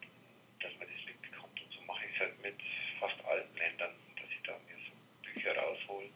dass 0.60 0.74
man 0.80 0.88
das 0.88 1.06
mitbekommt. 1.06 1.60
Und 1.62 1.72
so 1.74 1.82
mache 1.84 2.06
ich 2.06 2.16
es 2.16 2.20
halt 2.20 2.42
mit 2.42 2.56
fast 3.00 3.20
allen 3.26 3.56
Ländern, 3.56 3.96
dass 4.16 4.30
ich 4.32 4.42
da 4.44 4.54
mir 4.68 4.80
so 4.84 4.92
Bücher 5.24 5.56
raushole, 5.56 6.10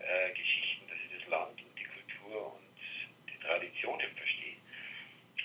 äh, 0.00 0.32
Geschichten, 0.32 0.88
dass 0.88 0.98
ich 0.98 1.20
das 1.20 1.28
Land 1.28 1.60
und 1.62 1.78
die 1.78 1.84
Kultur 1.84 2.56
und 2.56 2.64
Traditionen 3.44 4.10
verstehe. 4.16 4.56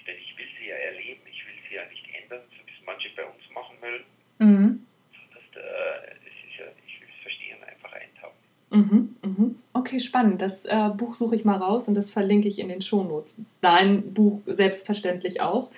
Denn 0.07 0.17
ich 0.17 0.37
will 0.37 0.47
sie 0.57 0.67
ja 0.67 0.75
erleben, 0.75 1.21
ich 1.29 1.45
will 1.45 1.53
sie 1.67 1.75
ja 1.75 1.85
nicht 1.85 2.05
ändern, 2.15 2.41
so 2.49 2.65
wie 2.65 2.71
es 2.71 2.85
manche 2.85 3.09
bei 3.15 3.25
uns 3.25 3.49
machen 3.51 3.75
wollen. 3.81 4.05
Mhm. 4.39 4.87
Das, 5.33 5.43
äh, 5.61 6.15
das 6.15 6.33
ist 6.47 6.57
ja, 6.57 6.65
ich 6.87 7.01
will 7.01 7.09
es 7.13 7.21
verstehen, 7.21 7.63
einfach 7.63 7.91
eintauchen. 7.93 8.39
Mhm, 8.71 9.15
mhm. 9.23 9.60
Okay, 9.73 9.99
spannend. 9.99 10.41
Das 10.41 10.65
äh, 10.65 10.89
Buch 10.95 11.15
suche 11.15 11.36
ich 11.36 11.45
mal 11.45 11.58
raus 11.58 11.88
und 11.88 11.95
das 11.95 12.12
verlinke 12.12 12.47
ich 12.47 12.60
in 12.60 12.69
den 12.69 12.82
Shownotes. 12.82 13.36
Dein 13.62 14.13
Buch 14.13 14.41
selbstverständlich 14.45 15.41
auch. 15.41 15.71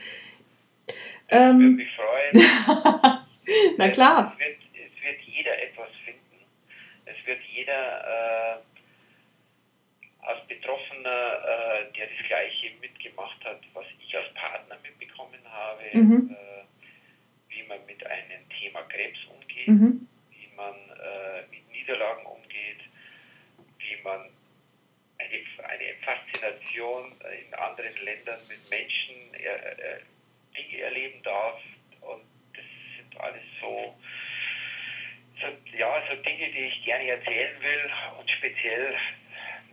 Ähm, 1.29 1.59
würde 1.59 1.75
mich 1.75 1.95
freuen. 1.95 3.17
Na 3.77 3.89
klar. 3.89 4.35
Es 4.37 4.39
wird, 4.39 4.57
es 4.73 5.03
wird, 5.03 5.21
jeder 5.21 5.63
etwas 5.63 5.89
finden. 6.03 6.43
Es 7.05 7.15
wird 7.25 7.39
jeder 7.53 8.01
äh, 8.01 8.57
als 10.21 10.45
Betroffener, 10.47 11.09
äh, 11.09 11.91
der 11.97 12.07
das 12.07 12.27
Gleiche 12.27 12.71
mitgemacht 12.81 13.43
hat, 13.45 13.61
was 13.73 13.85
ich 13.99 14.15
als 14.15 14.33
Partner 14.33 14.77
mitbekommen 14.83 15.39
habe, 15.49 15.81
mhm. 15.93 16.35
äh, 16.35 16.63
wie 17.49 17.63
man 17.63 17.79
mit 17.87 18.05
einem 18.05 18.47
Thema 18.59 18.81
Krebs 18.83 19.19
umgeht, 19.29 19.67
mhm. 19.67 20.07
wie 20.31 20.55
man 20.55 20.75
äh, 20.75 21.47
mit 21.49 21.71
Niederlagen 21.71 22.25
umgeht, 22.25 22.81
wie 23.79 24.01
man 24.03 24.29
eine, 25.17 25.67
eine 25.69 25.85
Faszination 26.71 27.11
in 27.21 27.53
anderen 27.53 28.05
Ländern 28.05 28.39
mit 28.47 28.69
Menschen 28.69 29.15
Dinge 30.55 30.81
erleben 30.83 31.21
darf. 31.23 31.61
Und 32.01 32.23
das 32.53 32.65
sind 32.97 33.19
alles 33.19 33.43
so, 33.59 33.95
so, 35.39 35.77
ja, 35.77 36.03
so 36.09 36.15
Dinge, 36.21 36.51
die 36.51 36.65
ich 36.65 36.83
gerne 36.85 37.09
erzählen 37.09 37.61
will 37.61 37.91
und 38.19 38.29
speziell 38.29 38.95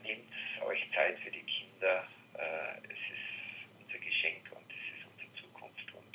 nehmt 0.02 0.32
euch 0.62 0.84
Zeit 0.94 1.18
für 1.20 1.30
die 1.30 1.42
Kinder. 1.42 2.06
Äh, 2.34 2.78
es 2.84 3.00
ist 3.14 3.80
unser 3.80 3.98
Geschenk 3.98 4.44
und 4.52 4.64
es 4.70 4.84
ist 4.96 5.06
unsere 5.10 5.32
Zukunft 5.40 5.94
und 5.94 6.14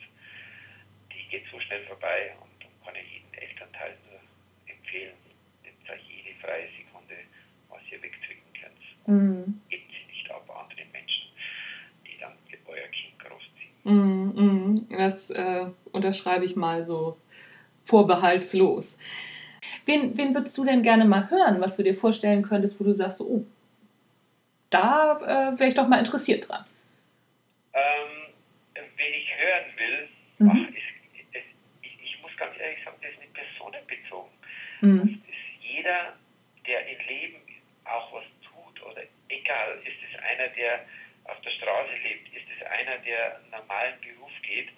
die 1.11 1.29
geht 1.29 1.45
so 1.51 1.59
schnell 1.59 1.85
vorbei 1.85 2.33
und 2.41 2.51
darum 2.61 2.75
kann 2.85 2.95
ich 2.95 3.11
jeden 3.11 3.33
Elternteil 3.33 3.97
nur 4.09 4.19
empfehlen, 4.73 5.17
nehmt 5.63 5.89
euch 5.89 6.01
jede 6.07 6.39
freie 6.39 6.67
Sekunde, 6.77 7.15
was 7.69 7.81
ihr 7.91 8.01
wegzwicken 8.01 8.53
könnt. 8.53 9.07
Mhm. 9.07 9.61
Gebt 9.69 9.91
sie 9.91 10.07
nicht 10.07 10.31
ab 10.31 10.49
anderen 10.49 10.91
Menschen, 10.91 11.27
die 12.05 12.17
dann 12.19 12.37
euer 12.65 12.87
Kind 12.87 13.19
großziehen. 13.19 13.73
Mhm, 13.83 14.33
mhm. 14.35 14.97
Das 14.97 15.29
äh, 15.31 15.65
unterschreibe 16.03 16.45
ich 16.45 16.55
mal 16.55 16.85
so 16.85 17.17
vorbehaltslos. 17.85 18.97
Wen, 19.85 20.17
wen 20.17 20.35
würdest 20.35 20.57
du 20.57 20.65
denn 20.65 20.83
gerne 20.83 21.05
mal 21.05 21.29
hören, 21.29 21.61
was 21.61 21.77
du 21.77 21.83
dir 21.83 21.95
vorstellen 21.95 22.43
könntest, 22.43 22.79
wo 22.79 22.83
du 22.83 22.93
sagst, 22.93 23.21
oh, 23.21 23.45
da 24.69 25.19
äh, 25.21 25.59
wäre 25.59 25.69
ich 25.69 25.75
doch 25.75 25.87
mal 25.87 25.99
interessiert 25.99 26.49
dran. 26.49 26.65
Ähm, 27.73 28.33
wen 28.73 29.13
ich 29.13 29.29
hören 29.37 29.65
will, 29.77 30.09
mhm. 30.39 30.49
ach, 30.51 30.69
ist, 30.69 31.35
ist, 31.35 31.49
ich, 31.81 31.97
ich, 32.03 32.21
muss 32.21 32.31
ganz 32.37 32.55
ehrlich 32.59 32.83
sagen, 32.83 32.97
das 33.01 33.11
ist 33.11 33.19
nicht 33.19 33.33
personenbezogen. 33.33 34.31
Mhm. 34.81 34.99
Das 34.99 35.35
ist 35.35 35.47
jeder, 35.61 36.13
der 36.67 36.87
im 36.87 37.07
Leben 37.07 37.35
auch 37.85 38.13
was 38.13 38.23
tut 38.43 38.83
oder 38.83 39.01
egal, 39.29 39.79
ist 39.83 39.99
es 40.03 40.19
einer, 40.19 40.49
der 40.49 40.85
auf 41.25 41.39
der 41.41 41.51
Straße 41.51 41.93
lebt, 42.03 42.27
ist 42.35 42.47
es 42.55 42.67
einer, 42.67 42.97
der 42.99 43.37
einen 43.37 43.49
normalen 43.51 43.95
Beruf 44.01 44.31
geht, 44.41 44.69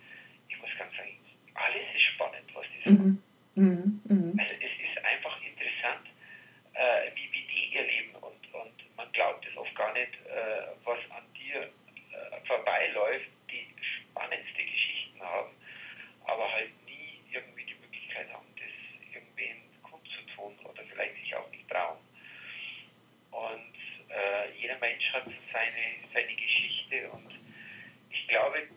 ich 0.55 0.61
muss 0.61 0.71
ganz 0.77 0.95
sagen, 0.95 1.17
alles 1.53 1.87
ist 1.95 2.01
spannend, 2.15 2.49
was 2.53 2.65
die 2.71 2.89
sagen. 2.89 3.23
Mhm. 3.55 3.61
mhm. 3.63 4.01
Mhm. 4.09 4.39
Also 4.39 4.55
es 4.55 4.73
ist 4.79 5.05
einfach 5.05 5.35
interessant, 5.43 6.07
äh, 6.73 7.11
wie, 7.15 7.31
wie 7.31 7.47
die 7.47 7.75
ihr 7.75 7.83
Leben 7.83 8.15
man 8.95 9.11
glaubt 9.11 9.45
es 9.45 9.57
oft 9.57 9.75
gar 9.75 9.93
nicht, 9.93 10.13
äh, 10.25 10.67
was 10.83 10.99
an 11.11 11.23
dir 11.35 11.63
äh, 11.63 12.47
vorbeiläuft, 12.47 13.27
die 13.51 13.67
spannendste 13.81 14.63
Geschichten 14.63 15.21
haben, 15.21 15.51
aber 16.25 16.51
halt 16.51 16.71
nie 16.85 17.19
irgendwie 17.31 17.65
die 17.65 17.75
Möglichkeit 17.75 18.31
haben, 18.31 18.47
das 18.55 19.13
irgendwen 19.13 19.57
kundzutun 19.83 20.57
oder 20.65 20.83
vielleicht 20.89 21.15
sich 21.17 21.35
auch 21.35 21.49
nicht 21.51 21.69
trauen. 21.69 21.99
Und 23.31 23.75
äh, 24.09 24.51
jeder 24.57 24.77
Mensch 24.79 25.05
hat 25.11 25.25
seine, 25.51 25.85
seine 26.13 26.35
Geschichte 26.35 27.09
und 27.11 27.31
ich 28.09 28.27
glaube, 28.27 28.67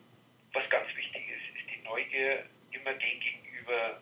was 0.53 0.69
ganz 0.69 0.93
wichtig 0.95 1.23
ist, 1.29 1.57
ist 1.57 1.69
die 1.73 1.83
Neugier 1.83 2.45
immer 2.71 2.93
dem 2.93 3.19
gegenüber, 3.19 4.01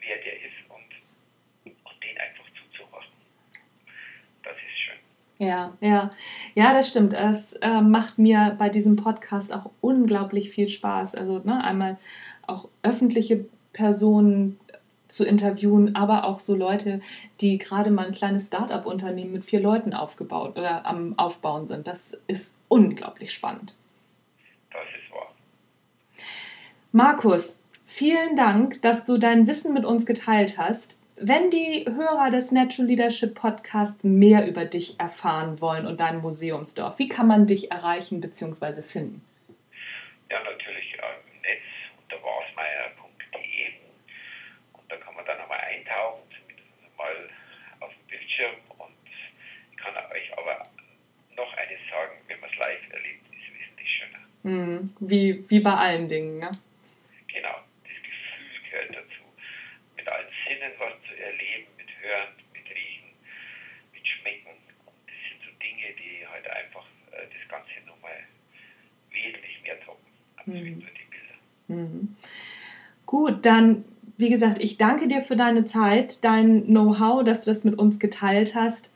wer 0.00 0.16
der 0.18 0.40
ist 0.42 0.68
und, 0.68 1.74
und 1.84 2.04
den 2.04 2.18
einfach 2.18 2.44
zuzuhören. 2.54 3.06
Das 4.42 4.56
ist 4.56 4.78
schön. 4.78 4.98
Ja, 5.38 5.72
ja, 5.80 6.10
ja, 6.54 6.72
das 6.72 6.88
stimmt. 6.88 7.14
Es 7.14 7.52
äh, 7.54 7.80
macht 7.80 8.18
mir 8.18 8.56
bei 8.58 8.68
diesem 8.68 8.96
Podcast 8.96 9.52
auch 9.52 9.70
unglaublich 9.80 10.50
viel 10.50 10.68
Spaß. 10.68 11.14
Also 11.14 11.40
ne, 11.44 11.62
einmal 11.62 11.96
auch 12.46 12.68
öffentliche 12.82 13.44
Personen 13.72 14.58
zu 15.06 15.24
interviewen, 15.24 15.94
aber 15.96 16.24
auch 16.24 16.40
so 16.40 16.54
Leute, 16.54 17.00
die 17.40 17.56
gerade 17.56 17.90
mal 17.90 18.06
ein 18.06 18.12
kleines 18.12 18.48
Start-up-Unternehmen 18.48 19.32
mit 19.32 19.44
vier 19.44 19.60
Leuten 19.60 19.94
aufgebaut 19.94 20.58
oder 20.58 20.84
am 20.86 21.18
Aufbauen 21.18 21.66
sind. 21.66 21.86
Das 21.86 22.16
ist 22.26 22.58
unglaublich 22.68 23.32
spannend. 23.32 23.74
Das 24.70 24.82
ist 24.82 25.14
wahr. 25.14 25.32
Markus, 26.92 27.60
vielen 27.86 28.36
Dank, 28.36 28.82
dass 28.82 29.06
du 29.06 29.18
dein 29.18 29.46
Wissen 29.46 29.72
mit 29.72 29.84
uns 29.84 30.04
geteilt 30.04 30.58
hast. 30.58 30.97
Wenn 31.20 31.50
die 31.50 31.84
Hörer 31.84 32.30
des 32.30 32.52
Natural 32.52 32.86
Leadership 32.88 33.34
Podcast 33.34 34.04
mehr 34.04 34.46
über 34.46 34.64
dich 34.64 35.00
erfahren 35.00 35.60
wollen 35.60 35.84
und 35.86 35.98
dein 35.98 36.20
Museumsdorf, 36.20 36.98
wie 37.00 37.08
kann 37.08 37.26
man 37.26 37.46
dich 37.48 37.72
erreichen 37.72 38.20
bzw. 38.20 38.82
finden? 38.82 39.20
Ja, 40.30 40.40
natürlich 40.44 40.94
äh, 40.94 41.34
im 41.34 41.40
Netz 41.42 41.62
unter 42.02 42.22
wasmeier.de 42.22 43.66
und 44.74 44.92
da 44.92 44.96
kann 44.96 45.14
man 45.16 45.24
dann 45.24 45.40
einmal 45.40 45.58
eintauchen, 45.58 46.22
zumindest 46.30 46.96
mal 46.96 47.30
auf 47.80 47.90
dem 47.90 48.06
Bildschirm 48.06 48.54
und 48.78 48.94
ich 49.72 49.76
kann 49.76 49.94
euch 49.96 50.38
aber 50.38 50.68
noch 51.34 51.52
eines 51.56 51.80
sagen, 51.90 52.14
wenn 52.28 52.38
man 52.38 52.50
es 52.50 52.58
live 52.58 52.92
erlebt, 52.92 53.26
ist 53.32 53.42
es 53.42 53.58
wesentlich 53.58 53.88
schöner. 53.90 54.22
Mhm. 54.44 54.94
Wie, 55.00 55.50
wie 55.50 55.60
bei 55.60 55.74
allen 55.74 56.08
Dingen, 56.08 56.38
ne? 56.38 56.50
Genau, 57.26 57.58
das 57.82 57.98
Gefühl 58.06 58.70
gehört 58.70 58.90
dazu, 58.90 59.22
mit 59.96 60.06
allen 60.06 60.28
Sinnen 60.46 60.72
was 60.78 60.92
erleben, 61.18 61.66
mit 61.76 61.88
Hören, 62.00 62.32
mit 62.52 62.64
Riechen, 62.70 63.10
mit 63.92 64.06
Schmecken. 64.06 64.54
Und 64.86 64.96
das 65.06 65.18
sind 65.28 65.42
so 65.42 65.50
Dinge, 65.58 65.92
die 65.98 66.26
halt 66.26 66.48
einfach 66.48 66.86
äh, 67.12 67.26
das 67.26 67.48
Ganze 67.48 67.84
nochmal 67.86 68.22
wesentlich 69.10 69.62
mehr 69.62 69.80
toppen, 69.80 70.06
als 70.36 70.37
mhm. 70.48 70.82
Mhm. 71.68 72.16
Gut, 73.06 73.46
dann, 73.46 73.84
wie 74.16 74.30
gesagt, 74.30 74.58
ich 74.60 74.78
danke 74.78 75.08
dir 75.08 75.22
für 75.22 75.36
deine 75.36 75.64
Zeit, 75.64 76.24
dein 76.24 76.66
Know-how, 76.66 77.24
dass 77.24 77.44
du 77.44 77.50
das 77.50 77.64
mit 77.64 77.78
uns 77.78 77.98
geteilt 77.98 78.54
hast. 78.54 78.90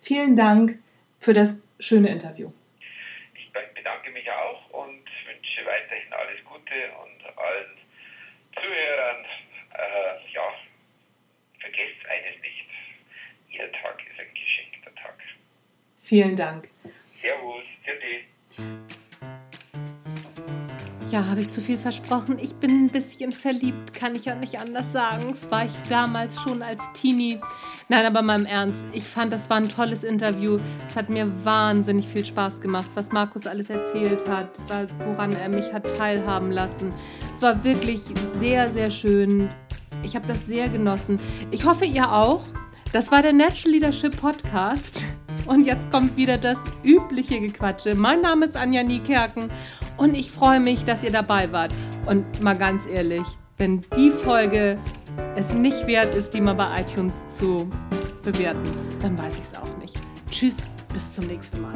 Vielen 0.00 0.36
Dank 0.36 0.78
für 1.18 1.32
das 1.32 1.62
schöne 1.80 2.08
Interview. 2.08 2.52
Ich 3.34 3.50
bedanke 3.52 4.10
mich 4.10 4.30
auch 4.30 4.70
und 4.70 5.04
wünsche 5.26 5.66
weiterhin 5.66 6.12
alles 6.12 6.44
Gute 6.44 6.74
und 7.02 7.38
allen 7.38 7.70
Zuhörern, 8.54 9.24
äh, 9.74 10.34
ja, 10.34 10.54
vergesst 11.60 12.06
eines 12.08 12.40
nicht. 12.42 12.66
jeder 13.50 13.72
Tag 13.72 14.00
ist 14.10 14.20
ein 14.20 14.34
geschenkter 14.34 14.94
Tag. 14.94 15.14
Vielen 15.98 16.36
Dank. 16.36 16.68
Servus, 17.20 17.64
bitte. 17.84 18.88
Ja, 21.10 21.26
habe 21.26 21.40
ich 21.40 21.48
zu 21.48 21.62
viel 21.62 21.78
versprochen? 21.78 22.38
Ich 22.38 22.56
bin 22.56 22.84
ein 22.84 22.90
bisschen 22.90 23.32
verliebt, 23.32 23.94
kann 23.94 24.14
ich 24.14 24.26
ja 24.26 24.34
nicht 24.34 24.60
anders 24.60 24.92
sagen. 24.92 25.28
Das 25.30 25.50
war 25.50 25.64
ich 25.64 25.72
damals 25.88 26.38
schon 26.42 26.60
als 26.60 26.82
Teenie. 26.92 27.40
Nein, 27.88 28.04
aber 28.04 28.20
mal 28.20 28.38
im 28.38 28.44
Ernst, 28.44 28.84
ich 28.92 29.04
fand, 29.04 29.32
das 29.32 29.48
war 29.48 29.56
ein 29.56 29.70
tolles 29.70 30.04
Interview. 30.04 30.58
Es 30.86 30.96
hat 30.96 31.08
mir 31.08 31.32
wahnsinnig 31.46 32.06
viel 32.08 32.26
Spaß 32.26 32.60
gemacht, 32.60 32.90
was 32.94 33.10
Markus 33.10 33.46
alles 33.46 33.70
erzählt 33.70 34.28
hat, 34.28 34.50
woran 35.06 35.32
er 35.32 35.48
mich 35.48 35.72
hat 35.72 35.86
teilhaben 35.96 36.52
lassen. 36.52 36.92
Es 37.32 37.40
war 37.40 37.64
wirklich 37.64 38.02
sehr, 38.38 38.70
sehr 38.70 38.90
schön. 38.90 39.48
Ich 40.02 40.14
habe 40.14 40.26
das 40.26 40.44
sehr 40.44 40.68
genossen. 40.68 41.18
Ich 41.50 41.64
hoffe, 41.64 41.86
ihr 41.86 42.12
auch. 42.12 42.44
Das 42.92 43.10
war 43.10 43.22
der 43.22 43.32
Natural 43.32 43.72
Leadership 43.72 44.20
Podcast. 44.20 45.04
Und 45.46 45.64
jetzt 45.64 45.90
kommt 45.90 46.16
wieder 46.16 46.36
das 46.36 46.58
übliche 46.82 47.40
Gequatsche. 47.40 47.94
Mein 47.94 48.20
Name 48.20 48.44
ist 48.44 48.56
Anja 48.58 48.82
Niekerken 48.82 49.50
und 49.98 50.16
ich 50.16 50.30
freue 50.30 50.60
mich, 50.60 50.84
dass 50.84 51.02
ihr 51.02 51.12
dabei 51.12 51.52
wart. 51.52 51.74
Und 52.06 52.40
mal 52.42 52.56
ganz 52.56 52.86
ehrlich, 52.86 53.24
wenn 53.58 53.84
die 53.96 54.10
Folge 54.10 54.76
es 55.36 55.52
nicht 55.52 55.86
wert 55.86 56.14
ist, 56.14 56.32
die 56.32 56.40
mal 56.40 56.54
bei 56.54 56.80
iTunes 56.80 57.26
zu 57.28 57.68
bewerten, 58.22 58.62
dann 59.02 59.18
weiß 59.18 59.34
ich 59.34 59.42
es 59.52 59.58
auch 59.58 59.76
nicht. 59.78 60.00
Tschüss, 60.30 60.56
bis 60.94 61.14
zum 61.14 61.26
nächsten 61.26 61.60
Mal. 61.60 61.74